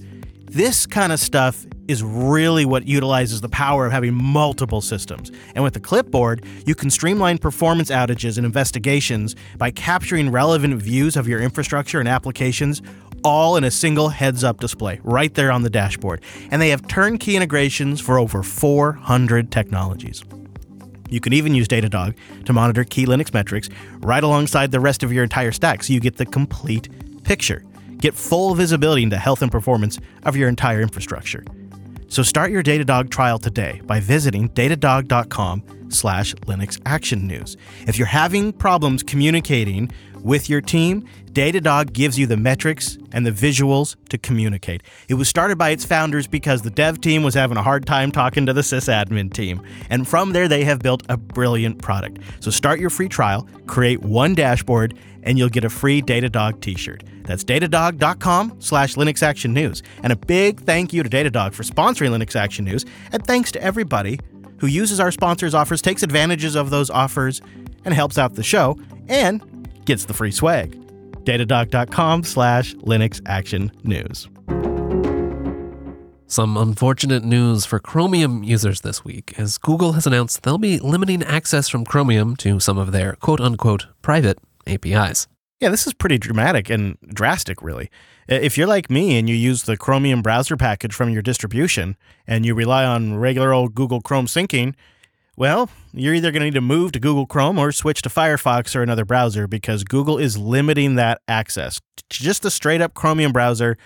This 0.46 0.88
kind 0.88 1.12
of 1.12 1.20
stuff 1.20 1.68
is 1.88 2.04
really 2.04 2.66
what 2.66 2.88
utilizes 2.88 3.42
the 3.42 3.50
power 3.50 3.86
of 3.86 3.92
having 3.92 4.14
multiple 4.14 4.82
systems. 4.82 5.32
And 5.54 5.64
with 5.64 5.74
the 5.74 5.80
clipboard, 5.80 6.44
you 6.66 6.74
can 6.74 6.90
streamline 6.90 7.38
performance 7.38 7.92
outages 7.92 8.38
and 8.38 8.46
investigations 8.46 9.36
by 9.58 9.72
capturing 9.72 10.32
relevant 10.32 10.82
views 10.82 11.16
of 11.16 11.28
your 11.28 11.40
infrastructure 11.40 12.00
and 12.00 12.10
applications 12.10 12.82
all 13.24 13.58
in 13.58 13.64
a 13.64 13.72
single 13.72 14.10
heads 14.10 14.44
up 14.44 14.60
display 14.60 15.00
right 15.04 15.34
there 15.34 15.52
on 15.52 15.64
the 15.64 15.70
dashboard. 15.70 16.22
And 16.52 16.62
they 16.62 16.70
have 16.70 16.88
turnkey 16.88 17.36
integrations 17.36 18.02
for 18.02 18.18
over 18.18 18.44
400 18.44 19.52
technologies. 19.52 20.24
You 21.10 21.20
can 21.20 21.34
even 21.34 21.56
use 21.56 21.68
Datadog 21.68 22.16
to 22.46 22.54
monitor 22.54 22.84
key 22.84 23.06
Linux 23.06 23.34
metrics 23.34 23.70
right 24.00 24.24
alongside 24.24 24.72
the 24.72 24.80
rest 24.80 25.04
of 25.04 25.12
your 25.12 25.24
entire 25.24 25.52
stack 25.52 25.84
so 25.84 25.94
you 25.94 26.00
get 26.00 26.18
the 26.18 26.26
complete 26.26 26.90
picture. 27.24 27.64
Get 27.98 28.16
full 28.16 28.56
visibility 28.56 29.04
into 29.04 29.18
health 29.18 29.42
and 29.42 29.52
performance 29.52 30.00
of 30.24 30.36
your 30.36 30.48
entire 30.48 30.82
infrastructure. 30.82 31.44
So 32.08 32.24
start 32.24 32.52
your 32.52 32.64
Datadog 32.64 33.12
trial 33.12 33.38
today 33.38 33.82
by 33.86 34.00
visiting 34.00 34.50
datadog.com 34.50 35.64
slash 35.90 36.34
Linux 36.36 36.80
Action 36.86 37.28
News. 37.28 37.58
If 37.88 37.98
you're 37.98 38.08
having 38.08 38.54
problems 38.54 39.04
communicating 39.04 39.92
with 40.22 40.50
your 40.50 40.62
team, 40.62 41.08
Datadog 41.32 41.94
gives 41.94 42.18
you 42.18 42.26
the 42.26 42.38
metrics 42.38 42.98
and 43.12 43.26
the 43.26 43.32
visuals 43.32 43.96
to 44.10 44.18
communicate. 44.18 44.84
It 45.08 45.14
was 45.14 45.30
started 45.30 45.58
by 45.58 45.70
its 45.70 45.86
founders 45.86 46.28
because 46.28 46.62
the 46.62 46.70
dev 46.70 47.02
team 47.02 47.24
was 47.24 47.34
having 47.34 47.58
a 47.58 47.64
hard 47.64 47.86
time 47.86 48.12
talking 48.12 48.46
to 48.46 48.54
the 48.54 48.62
sysadmin 48.62 49.32
team. 49.32 49.62
And 49.90 50.08
from 50.08 50.34
there, 50.34 50.48
they 50.48 50.64
have 50.64 50.80
built 50.80 51.04
a 51.10 51.18
brilliant 51.18 51.82
product. 51.82 52.20
So 52.40 52.52
start 52.52 52.80
your 52.80 52.90
free 52.90 53.10
trial, 53.10 53.48
create 53.68 54.02
one 54.02 54.36
dashboard, 54.36 54.98
and 55.24 55.38
you'll 55.38 55.50
get 55.50 55.64
a 55.64 55.70
free 55.70 56.02
Datadog 56.02 56.62
t-shirt. 56.62 57.04
That's 57.24 57.44
datadog.com 57.44 58.56
slash 58.60 58.96
Linux 58.96 59.22
Action 59.22 59.54
News. 59.54 59.84
And 60.02 60.12
a 60.12 60.16
big 60.16 60.62
thank 60.62 60.94
you 60.94 61.04
to 61.04 61.10
Datadog 61.10 61.54
for 61.54 61.64
sponsoring 61.64 62.10
Linux 62.10 62.36
Action 62.36 62.66
News. 62.66 62.86
And 63.12 63.26
thanks 63.26 63.52
to 63.52 63.62
everybody 63.62 64.20
who 64.58 64.68
uses 64.68 65.00
our 65.00 65.12
sponsors' 65.12 65.54
offers, 65.54 65.82
takes 65.82 66.04
advantages 66.04 66.56
of 66.56 66.70
those 66.70 66.90
offers, 66.90 67.42
and 67.86 67.94
helps 67.94 68.18
out 68.18 68.36
the 68.36 68.44
show, 68.44 68.78
and 69.08 69.59
gets 69.90 70.06
the 70.06 70.14
free 70.14 70.32
swag. 70.32 70.80
Datadog.com 71.26 72.24
slash 72.24 72.76
Linux 72.76 73.20
Action 73.26 73.72
News. 73.84 74.30
Some 76.28 76.58
unfortunate 76.58 77.24
news 77.24 77.66
for 77.66 77.80
Chromium 77.80 78.44
users 78.44 78.82
this 78.82 79.04
week, 79.04 79.34
as 79.40 79.58
Google 79.58 79.94
has 79.94 80.06
announced 80.06 80.44
they'll 80.44 80.60
be 80.60 80.78
limiting 80.78 81.24
access 81.24 81.68
from 81.68 81.86
Chromium 81.86 82.36
to 82.36 82.60
some 82.60 82.78
of 82.78 82.92
their 82.92 83.14
quote 83.14 83.42
unquote 83.42 83.88
private 84.04 84.38
APIs. 84.68 85.28
Yeah, 85.60 85.70
this 85.70 85.88
is 85.88 85.96
pretty 85.96 86.20
dramatic 86.20 86.70
and 86.70 87.00
drastic, 87.08 87.64
really. 87.64 87.90
If 88.28 88.60
you're 88.60 88.68
like 88.68 88.92
me 88.92 89.18
and 89.18 89.28
you 89.28 89.36
use 89.36 89.64
the 89.64 89.76
Chromium 89.76 90.22
browser 90.22 90.56
package 90.56 90.94
from 90.94 91.10
your 91.10 91.24
distribution 91.24 91.98
and 92.28 92.46
you 92.46 92.54
rely 92.54 92.86
on 92.86 93.16
regular 93.16 93.52
old 93.54 93.74
Google 93.74 94.02
Chrome 94.02 94.28
syncing, 94.28 94.76
well, 95.40 95.70
you're 95.94 96.14
either 96.14 96.32
going 96.32 96.42
to 96.42 96.48
need 96.48 96.54
to 96.56 96.62
move 96.62 96.92
to 96.92 97.00
Google 97.00 97.26
Chrome 97.26 97.58
or 97.58 97.72
switch 97.72 98.02
to 98.02 98.10
Firefox 98.10 98.76
or 98.76 98.84
another 98.84 99.06
browser 99.06 99.48
because 99.48 99.86
Google 99.86 100.18
is 100.18 100.38
limiting 100.38 100.96
that 100.96 101.22
access 101.30 101.80
to 101.96 102.04
just 102.24 102.42
the 102.44 102.52
straight 102.52 102.82
up 102.82 102.94
Chromium 102.94 103.32
browser 103.32 103.78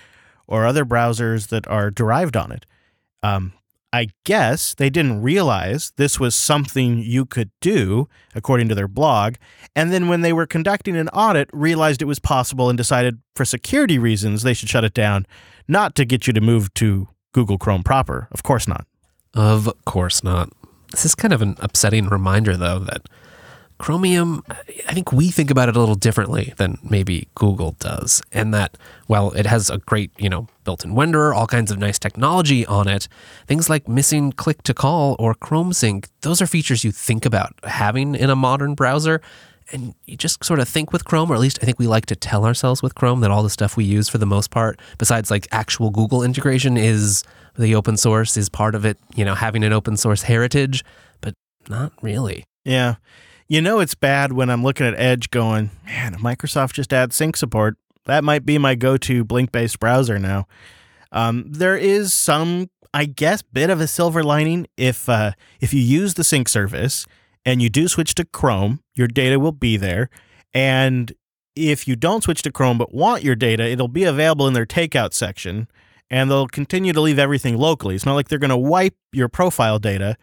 or 0.48 0.66
other 0.66 0.84
browsers 0.84 1.50
that 1.50 1.68
are 1.68 1.92
derived 1.92 2.36
on 2.36 2.52
it. 2.52 2.66
Um, 3.22 3.54
I 3.94 4.08
guess 4.24 4.74
they 4.74 4.89
didn't 4.89 5.22
realize 5.22 5.94
this 5.96 6.20
was 6.20 6.34
something 6.34 6.98
you 6.98 7.24
could 7.24 7.52
do, 7.62 8.10
according 8.34 8.68
to 8.70 8.76
their 8.76 8.88
blog. 8.88 9.36
And 9.76 9.94
then 9.94 10.08
when 10.08 10.22
they 10.22 10.34
were 10.34 10.48
conducting 10.48 10.98
an 10.98 11.10
audit, 11.10 11.52
realized 11.54 12.02
it 12.02 12.06
was 12.06 12.18
possible 12.18 12.68
and 12.68 12.78
decided 12.78 13.20
for 13.36 13.46
security 13.46 14.00
reasons 14.00 14.42
they 14.42 14.56
should 14.56 14.70
shut 14.70 14.84
it 14.84 14.96
down, 14.96 15.28
not 15.68 15.94
to 15.96 16.06
get 16.06 16.26
you 16.26 16.34
to 16.34 16.42
move 16.42 16.74
to 16.74 17.10
Google 17.32 17.60
Chrome 17.60 17.84
proper. 17.84 18.28
Of 18.32 18.42
course 18.42 18.68
not. 18.68 18.88
Of 19.36 19.72
course 19.86 20.24
not. 20.24 20.50
This 20.93 21.06
is 21.06 21.15
kind 21.15 21.34
of 21.34 21.41
an 21.41 21.56
upsetting 21.60 22.08
reminder, 22.08 22.56
though, 22.56 22.77
that 22.77 23.10
Chromium, 23.79 24.43
I 24.88 24.93
think 24.93 25.12
we 25.12 25.32
think 25.32 25.49
about 25.49 25.67
it 25.67 25.75
a 25.75 25.79
little 25.79 25.95
differently 25.95 26.53
than 26.58 26.77
maybe 26.84 27.27
Google 27.34 27.71
does. 27.79 28.21
And 28.32 28.53
that, 28.53 28.77
while 29.08 29.32
it 29.32 29.47
has 29.47 29.71
a 29.71 29.79
great, 29.79 30.12
you 30.19 30.29
know, 30.29 30.47
built 30.63 30.86
in 30.86 30.93
renderer, 30.93 31.36
all 31.36 31.47
kinds 31.47 31.71
of 31.71 31.79
nice 31.79 31.97
technology 31.97 32.63
on 32.67 32.88
it, 32.88 33.08
things 33.47 33.71
like 33.71 33.88
missing 33.88 34.32
click 34.32 34.62
to 34.63 34.73
call 34.75 35.15
or 35.17 35.34
Chrome 35.34 35.73
sync, 35.73 36.08
those 36.21 36.43
are 36.43 36.47
features 36.47 36.84
you 36.84 36.91
think 36.91 37.25
about 37.25 37.53
having 37.63 38.13
in 38.13 38.29
a 38.29 38.36
modern 38.36 38.75
browser. 38.75 39.19
And 39.71 39.95
you 40.06 40.15
just 40.15 40.43
sort 40.45 40.60
of 40.60 40.69
think 40.69 40.93
with 40.93 41.06
Chrome, 41.06 41.32
or 41.32 41.34
at 41.34 41.41
least 41.41 41.58
I 41.62 41.65
think 41.65 41.79
we 41.79 41.88
like 41.88 42.06
to 42.06 42.15
tell 42.15 42.45
ourselves 42.45 42.84
with 42.84 42.93
Chrome 42.93 43.21
that 43.21 43.32
all 43.32 43.41
the 43.41 43.49
stuff 43.49 43.75
we 43.75 43.86
use 43.86 44.08
for 44.08 44.19
the 44.19 44.25
most 44.27 44.51
part, 44.51 44.79
besides 44.99 45.32
like 45.32 45.47
actual 45.51 45.89
Google 45.89 46.21
integration, 46.21 46.77
is 46.77 47.23
the 47.58 47.76
open 47.76 47.98
source, 47.98 48.38
is 48.38 48.50
part 48.50 48.76
of 48.76 48.86
it, 48.86 48.98
you 49.16 49.26
know, 49.26 49.36
having 49.36 49.63
an 49.63 49.74
open 49.74 49.98
source 49.98 50.24
heritage, 50.24 50.84
but 51.22 51.34
not 51.70 51.92
really. 52.02 52.44
Yeah. 52.66 52.96
You 53.48 53.62
know, 53.62 53.80
it's 53.80 53.96
bad 53.96 54.34
when 54.34 54.50
I'm 54.50 54.63
looking 54.63 54.86
at 54.86 54.98
Edge 54.98 55.30
going, 55.30 55.70
man, 55.86 56.16
Microsoft 56.16 56.74
just 56.74 56.94
adds 56.94 57.16
sync 57.16 57.36
support, 57.36 57.76
that 58.06 58.24
might 58.24 58.46
be 58.46 58.58
my 58.58 58.76
go 58.76 58.98
to 58.98 59.24
Blink 59.24 59.52
based 59.52 59.80
browser 59.80 60.20
now. 60.20 60.46
Um, 61.12 61.46
there 61.48 61.78
is 61.78 62.13
some, 62.13 62.70
I 62.94 63.06
guess, 63.06 63.42
bit 63.42 63.70
of 63.70 63.80
a 63.80 63.88
silver 63.88 64.24
lining 64.24 64.68
if 64.78 65.08
uh, 65.08 65.32
if 65.62 65.74
you 65.74 65.82
use 65.82 66.16
the 66.16 66.24
sync 66.24 66.50
service 66.50 67.06
and 67.46 67.62
you 67.62 67.70
do 67.70 67.88
switch 67.88 68.16
to 68.16 68.26
Chrome, 68.26 68.80
your 68.96 69.08
data 69.08 69.39
will 69.39 69.52
be 69.52 69.78
there. 69.78 70.10
And 70.54 71.13
if 71.56 71.88
you 71.88 71.96
don't 71.96 72.24
switch 72.24 72.42
to 72.44 72.52
Chrome 72.52 72.78
but 72.78 72.94
want 72.94 73.24
your 73.24 73.36
data, 73.36 73.63
it'll 73.63 73.88
be 73.88 74.04
available 74.04 74.48
in 74.48 74.54
their 74.54 74.66
takeout 74.66 75.13
section 75.13 75.68
and 76.13 76.30
they'll 76.30 76.47
continue 76.47 76.93
to 76.93 77.02
leave 77.02 77.17
everything 77.17 77.58
locally. 77.58 77.95
It's 77.95 78.06
not 78.06 78.13
like 78.13 78.28
they're 78.28 78.38
going 78.38 78.52
to 78.52 78.56
wipe 78.56 78.95
your 79.12 79.28
profile 79.28 79.80
data 79.80 80.15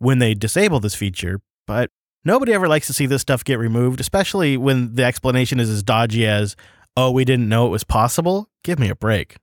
when 0.00 0.18
they 0.18 0.34
disable 0.34 0.80
this 0.80 0.96
feature, 0.96 1.40
but 1.68 1.88
nobody 2.24 2.52
ever 2.52 2.66
likes 2.66 2.88
to 2.88 2.92
see 2.92 3.06
this 3.06 3.22
stuff 3.22 3.44
get 3.44 3.56
removed, 3.60 4.00
especially 4.00 4.56
when 4.56 4.96
the 4.96 5.04
explanation 5.04 5.60
is 5.60 5.70
as 5.70 5.84
dodgy 5.84 6.26
as, 6.26 6.56
oh, 6.96 7.12
we 7.12 7.24
didn't 7.24 7.48
know 7.48 7.68
it 7.68 7.70
was 7.70 7.84
possible. 7.84 8.50
Give 8.64 8.80
me 8.80 8.88
a 8.88 8.96
break. 8.96 9.36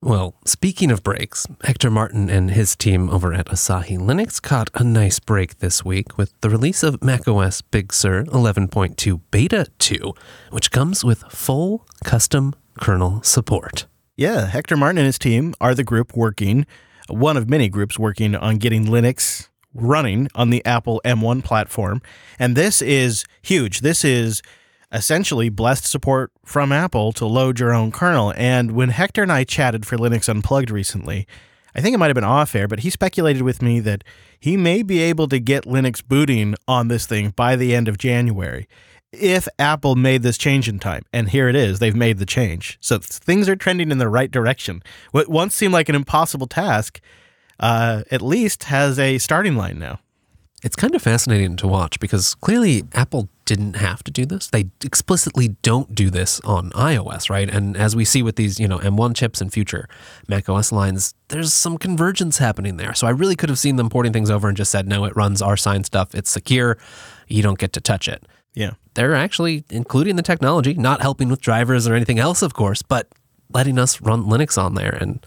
Well, 0.00 0.36
speaking 0.46 0.90
of 0.90 1.02
breaks, 1.02 1.46
Hector 1.62 1.90
Martin 1.90 2.30
and 2.30 2.52
his 2.52 2.74
team 2.74 3.10
over 3.10 3.34
at 3.34 3.48
Asahi 3.48 3.98
Linux 3.98 4.40
caught 4.40 4.70
a 4.74 4.82
nice 4.82 5.20
break 5.20 5.58
this 5.58 5.84
week 5.84 6.16
with 6.16 6.32
the 6.40 6.48
release 6.48 6.82
of 6.82 7.04
macOS 7.04 7.60
Big 7.60 7.92
Sur 7.92 8.24
11.2 8.24 9.20
Beta 9.30 9.66
2, 9.78 10.14
which 10.48 10.70
comes 10.70 11.04
with 11.04 11.24
full 11.24 11.86
custom 12.04 12.54
kernel 12.80 13.22
support. 13.22 13.84
Yeah, 14.16 14.46
Hector 14.46 14.76
Martin 14.76 14.98
and 14.98 15.06
his 15.06 15.18
team 15.18 15.54
are 15.60 15.74
the 15.74 15.84
group 15.84 16.14
working, 16.14 16.66
one 17.08 17.36
of 17.36 17.48
many 17.48 17.68
groups 17.70 17.98
working 17.98 18.34
on 18.34 18.58
getting 18.58 18.84
Linux 18.84 19.48
running 19.72 20.28
on 20.34 20.50
the 20.50 20.64
Apple 20.66 21.00
M1 21.04 21.42
platform. 21.42 22.02
And 22.38 22.54
this 22.54 22.82
is 22.82 23.24
huge. 23.40 23.80
This 23.80 24.04
is 24.04 24.42
essentially 24.92 25.48
blessed 25.48 25.86
support 25.86 26.30
from 26.44 26.72
Apple 26.72 27.12
to 27.12 27.24
load 27.24 27.58
your 27.58 27.72
own 27.72 27.90
kernel. 27.90 28.34
And 28.36 28.72
when 28.72 28.90
Hector 28.90 29.22
and 29.22 29.32
I 29.32 29.44
chatted 29.44 29.86
for 29.86 29.96
Linux 29.96 30.28
Unplugged 30.28 30.70
recently, 30.70 31.26
I 31.74 31.80
think 31.80 31.94
it 31.94 31.98
might 31.98 32.08
have 32.08 32.14
been 32.14 32.24
off 32.24 32.54
air, 32.54 32.68
but 32.68 32.80
he 32.80 32.90
speculated 32.90 33.40
with 33.40 33.62
me 33.62 33.80
that 33.80 34.04
he 34.38 34.58
may 34.58 34.82
be 34.82 35.00
able 35.00 35.26
to 35.28 35.38
get 35.38 35.64
Linux 35.64 36.06
booting 36.06 36.54
on 36.68 36.88
this 36.88 37.06
thing 37.06 37.30
by 37.30 37.56
the 37.56 37.74
end 37.74 37.88
of 37.88 37.96
January 37.96 38.68
if 39.12 39.46
Apple 39.58 39.94
made 39.94 40.22
this 40.22 40.38
change 40.38 40.68
in 40.68 40.78
time. 40.78 41.02
And 41.12 41.28
here 41.28 41.48
it 41.48 41.54
is, 41.54 41.78
they've 41.78 41.94
made 41.94 42.18
the 42.18 42.26
change. 42.26 42.78
So 42.80 42.98
things 42.98 43.48
are 43.48 43.56
trending 43.56 43.90
in 43.90 43.98
the 43.98 44.08
right 44.08 44.30
direction. 44.30 44.82
What 45.10 45.28
once 45.28 45.54
seemed 45.54 45.74
like 45.74 45.88
an 45.88 45.94
impossible 45.94 46.46
task, 46.46 47.00
uh, 47.60 48.02
at 48.10 48.22
least 48.22 48.64
has 48.64 48.98
a 48.98 49.18
starting 49.18 49.56
line 49.56 49.78
now. 49.78 50.00
It's 50.64 50.76
kind 50.76 50.94
of 50.94 51.02
fascinating 51.02 51.56
to 51.56 51.66
watch 51.66 51.98
because 51.98 52.36
clearly 52.36 52.84
Apple 52.92 53.28
didn't 53.46 53.74
have 53.74 54.04
to 54.04 54.12
do 54.12 54.24
this. 54.24 54.46
They 54.46 54.70
explicitly 54.84 55.56
don't 55.62 55.92
do 55.92 56.08
this 56.08 56.40
on 56.42 56.70
iOS, 56.70 57.28
right? 57.28 57.50
And 57.50 57.76
as 57.76 57.96
we 57.96 58.04
see 58.04 58.22
with 58.22 58.36
these, 58.36 58.60
you 58.60 58.68
know, 58.68 58.78
M1 58.78 59.16
chips 59.16 59.40
and 59.40 59.52
future 59.52 59.88
macOS 60.28 60.70
lines, 60.70 61.14
there's 61.28 61.52
some 61.52 61.78
convergence 61.78 62.38
happening 62.38 62.76
there. 62.76 62.94
So 62.94 63.08
I 63.08 63.10
really 63.10 63.34
could 63.34 63.48
have 63.48 63.58
seen 63.58 63.74
them 63.74 63.90
porting 63.90 64.12
things 64.12 64.30
over 64.30 64.46
and 64.46 64.56
just 64.56 64.70
said, 64.70 64.86
no, 64.86 65.04
it 65.04 65.16
runs 65.16 65.42
our 65.42 65.56
sign 65.56 65.82
stuff. 65.82 66.14
It's 66.14 66.30
secure. 66.30 66.78
You 67.26 67.42
don't 67.42 67.58
get 67.58 67.72
to 67.72 67.80
touch 67.80 68.06
it. 68.06 68.24
Yeah. 68.54 68.72
They're 68.94 69.14
actually 69.14 69.64
including 69.70 70.16
the 70.16 70.22
technology, 70.22 70.74
not 70.74 71.00
helping 71.00 71.28
with 71.28 71.40
drivers 71.40 71.88
or 71.88 71.94
anything 71.94 72.18
else, 72.18 72.42
of 72.42 72.54
course, 72.54 72.82
but 72.82 73.08
letting 73.52 73.78
us 73.78 74.00
run 74.00 74.24
Linux 74.24 74.62
on 74.62 74.74
there. 74.74 74.96
And 75.00 75.24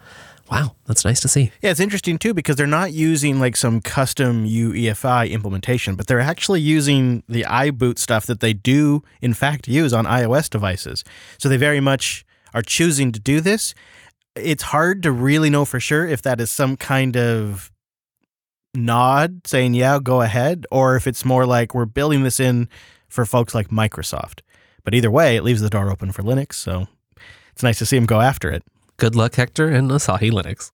wow, 0.52 0.76
that's 0.86 1.04
nice 1.04 1.20
to 1.22 1.28
see. 1.28 1.52
Yeah, 1.62 1.72
it's 1.72 1.80
interesting 1.80 2.20
too 2.20 2.34
because 2.34 2.56
they're 2.56 2.68
not 2.68 2.94
using 2.94 3.40
like 3.40 3.56
some 3.56 3.82
custom 3.82 4.46
UEFI 4.46 5.32
implementation, 5.32 5.96
but 5.96 6.08
they're 6.08 6.20
actually 6.20 6.62
using 6.62 7.24
the 7.28 7.44
iBoot 7.44 7.98
stuff 7.98 8.28
that 8.28 8.40
they 8.40 8.54
do, 8.54 9.02
in 9.22 9.34
fact, 9.34 9.68
use 9.68 9.94
on 9.94 10.06
iOS 10.06 10.50
devices. 10.50 11.04
So 11.40 11.50
they 11.50 11.58
very 11.58 11.80
much 11.80 12.26
are 12.54 12.62
choosing 12.62 13.12
to 13.12 13.20
do 13.20 13.42
this. 13.42 13.74
It's 14.36 14.64
hard 14.64 15.02
to 15.04 15.12
really 15.12 15.50
know 15.50 15.66
for 15.66 15.80
sure 15.80 16.06
if 16.06 16.22
that 16.24 16.40
is 16.40 16.52
some 16.52 16.78
kind 16.78 17.18
of 17.18 17.72
nod 18.76 19.48
saying, 19.48 19.74
yeah, 19.74 20.00
go 20.04 20.22
ahead, 20.22 20.66
or 20.70 20.96
if 20.96 21.08
it's 21.08 21.26
more 21.26 21.46
like 21.46 21.74
we're 21.74 21.86
building 21.86 22.24
this 22.24 22.40
in 22.40 22.70
for 23.16 23.26
folks 23.26 23.56
like 23.56 23.70
Microsoft. 23.70 24.42
But 24.84 24.94
either 24.94 25.10
way, 25.10 25.36
it 25.36 25.44
leaves 25.44 25.62
the 25.62 25.70
door 25.70 25.90
open 25.90 26.12
for 26.12 26.22
Linux. 26.22 26.54
So 26.54 26.88
it's 27.52 27.64
nice 27.64 27.80
to 27.80 27.86
see 27.86 27.98
them 27.98 28.06
go 28.06 28.22
after 28.22 28.52
it. 28.52 28.64
Good 28.98 29.16
luck, 29.16 29.36
Hector 29.36 29.68
and 29.68 29.90
Asahi 29.90 30.32
Linux. 30.32 30.72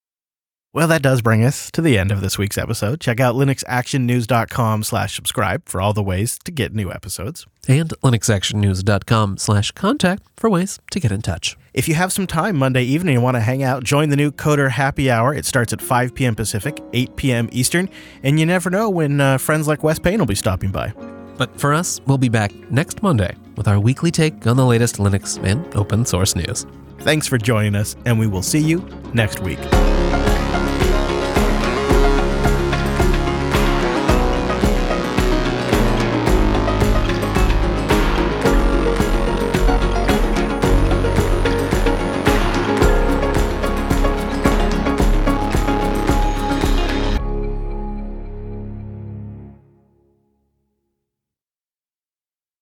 Well, 0.73 0.87
that 0.87 1.01
does 1.01 1.21
bring 1.21 1.43
us 1.43 1.69
to 1.71 1.81
the 1.81 1.97
end 1.97 2.13
of 2.13 2.21
this 2.21 2.37
week's 2.37 2.57
episode. 2.57 3.01
Check 3.01 3.19
out 3.19 3.35
linuxactionnews.com 3.35 4.83
slash 4.83 5.13
subscribe 5.13 5.67
for 5.67 5.81
all 5.81 5.91
the 5.91 6.01
ways 6.01 6.39
to 6.45 6.51
get 6.51 6.73
new 6.73 6.89
episodes. 6.89 7.45
And 7.67 7.89
linuxactionnews.com 8.01 9.37
slash 9.37 9.71
contact 9.71 10.23
for 10.37 10.49
ways 10.49 10.79
to 10.91 11.01
get 11.01 11.11
in 11.11 11.21
touch. 11.21 11.57
If 11.73 11.89
you 11.89 11.95
have 11.95 12.13
some 12.13 12.25
time 12.25 12.55
Monday 12.55 12.83
evening 12.83 13.15
and 13.15 13.23
want 13.23 13.35
to 13.35 13.41
hang 13.41 13.63
out, 13.63 13.83
join 13.83 14.09
the 14.09 14.15
new 14.15 14.31
Coder 14.31 14.71
Happy 14.71 15.11
Hour. 15.11 15.33
It 15.33 15.45
starts 15.45 15.73
at 15.73 15.81
5 15.81 16.15
p.m. 16.15 16.35
Pacific, 16.35 16.81
8 16.93 17.17
p.m. 17.17 17.49
Eastern, 17.51 17.89
and 18.23 18.39
you 18.39 18.45
never 18.45 18.69
know 18.69 18.89
when 18.89 19.19
uh, 19.19 19.37
friends 19.39 19.67
like 19.67 19.83
Wes 19.83 19.99
Payne 19.99 20.19
will 20.19 20.25
be 20.25 20.35
stopping 20.35 20.71
by. 20.71 20.93
But 21.37 21.59
for 21.59 21.73
us, 21.73 21.99
we'll 22.05 22.17
be 22.17 22.29
back 22.29 22.53
next 22.71 23.01
Monday 23.03 23.35
with 23.55 23.67
our 23.67 23.79
weekly 23.79 24.11
take 24.11 24.45
on 24.47 24.57
the 24.57 24.65
latest 24.65 24.97
Linux 24.97 25.43
and 25.43 25.65
open 25.75 26.05
source 26.05 26.35
news. 26.35 26.65
Thanks 26.99 27.27
for 27.27 27.37
joining 27.37 27.75
us, 27.75 27.95
and 28.05 28.19
we 28.19 28.27
will 28.27 28.43
see 28.43 28.59
you 28.59 28.87
next 29.13 29.39
week. 29.39 29.59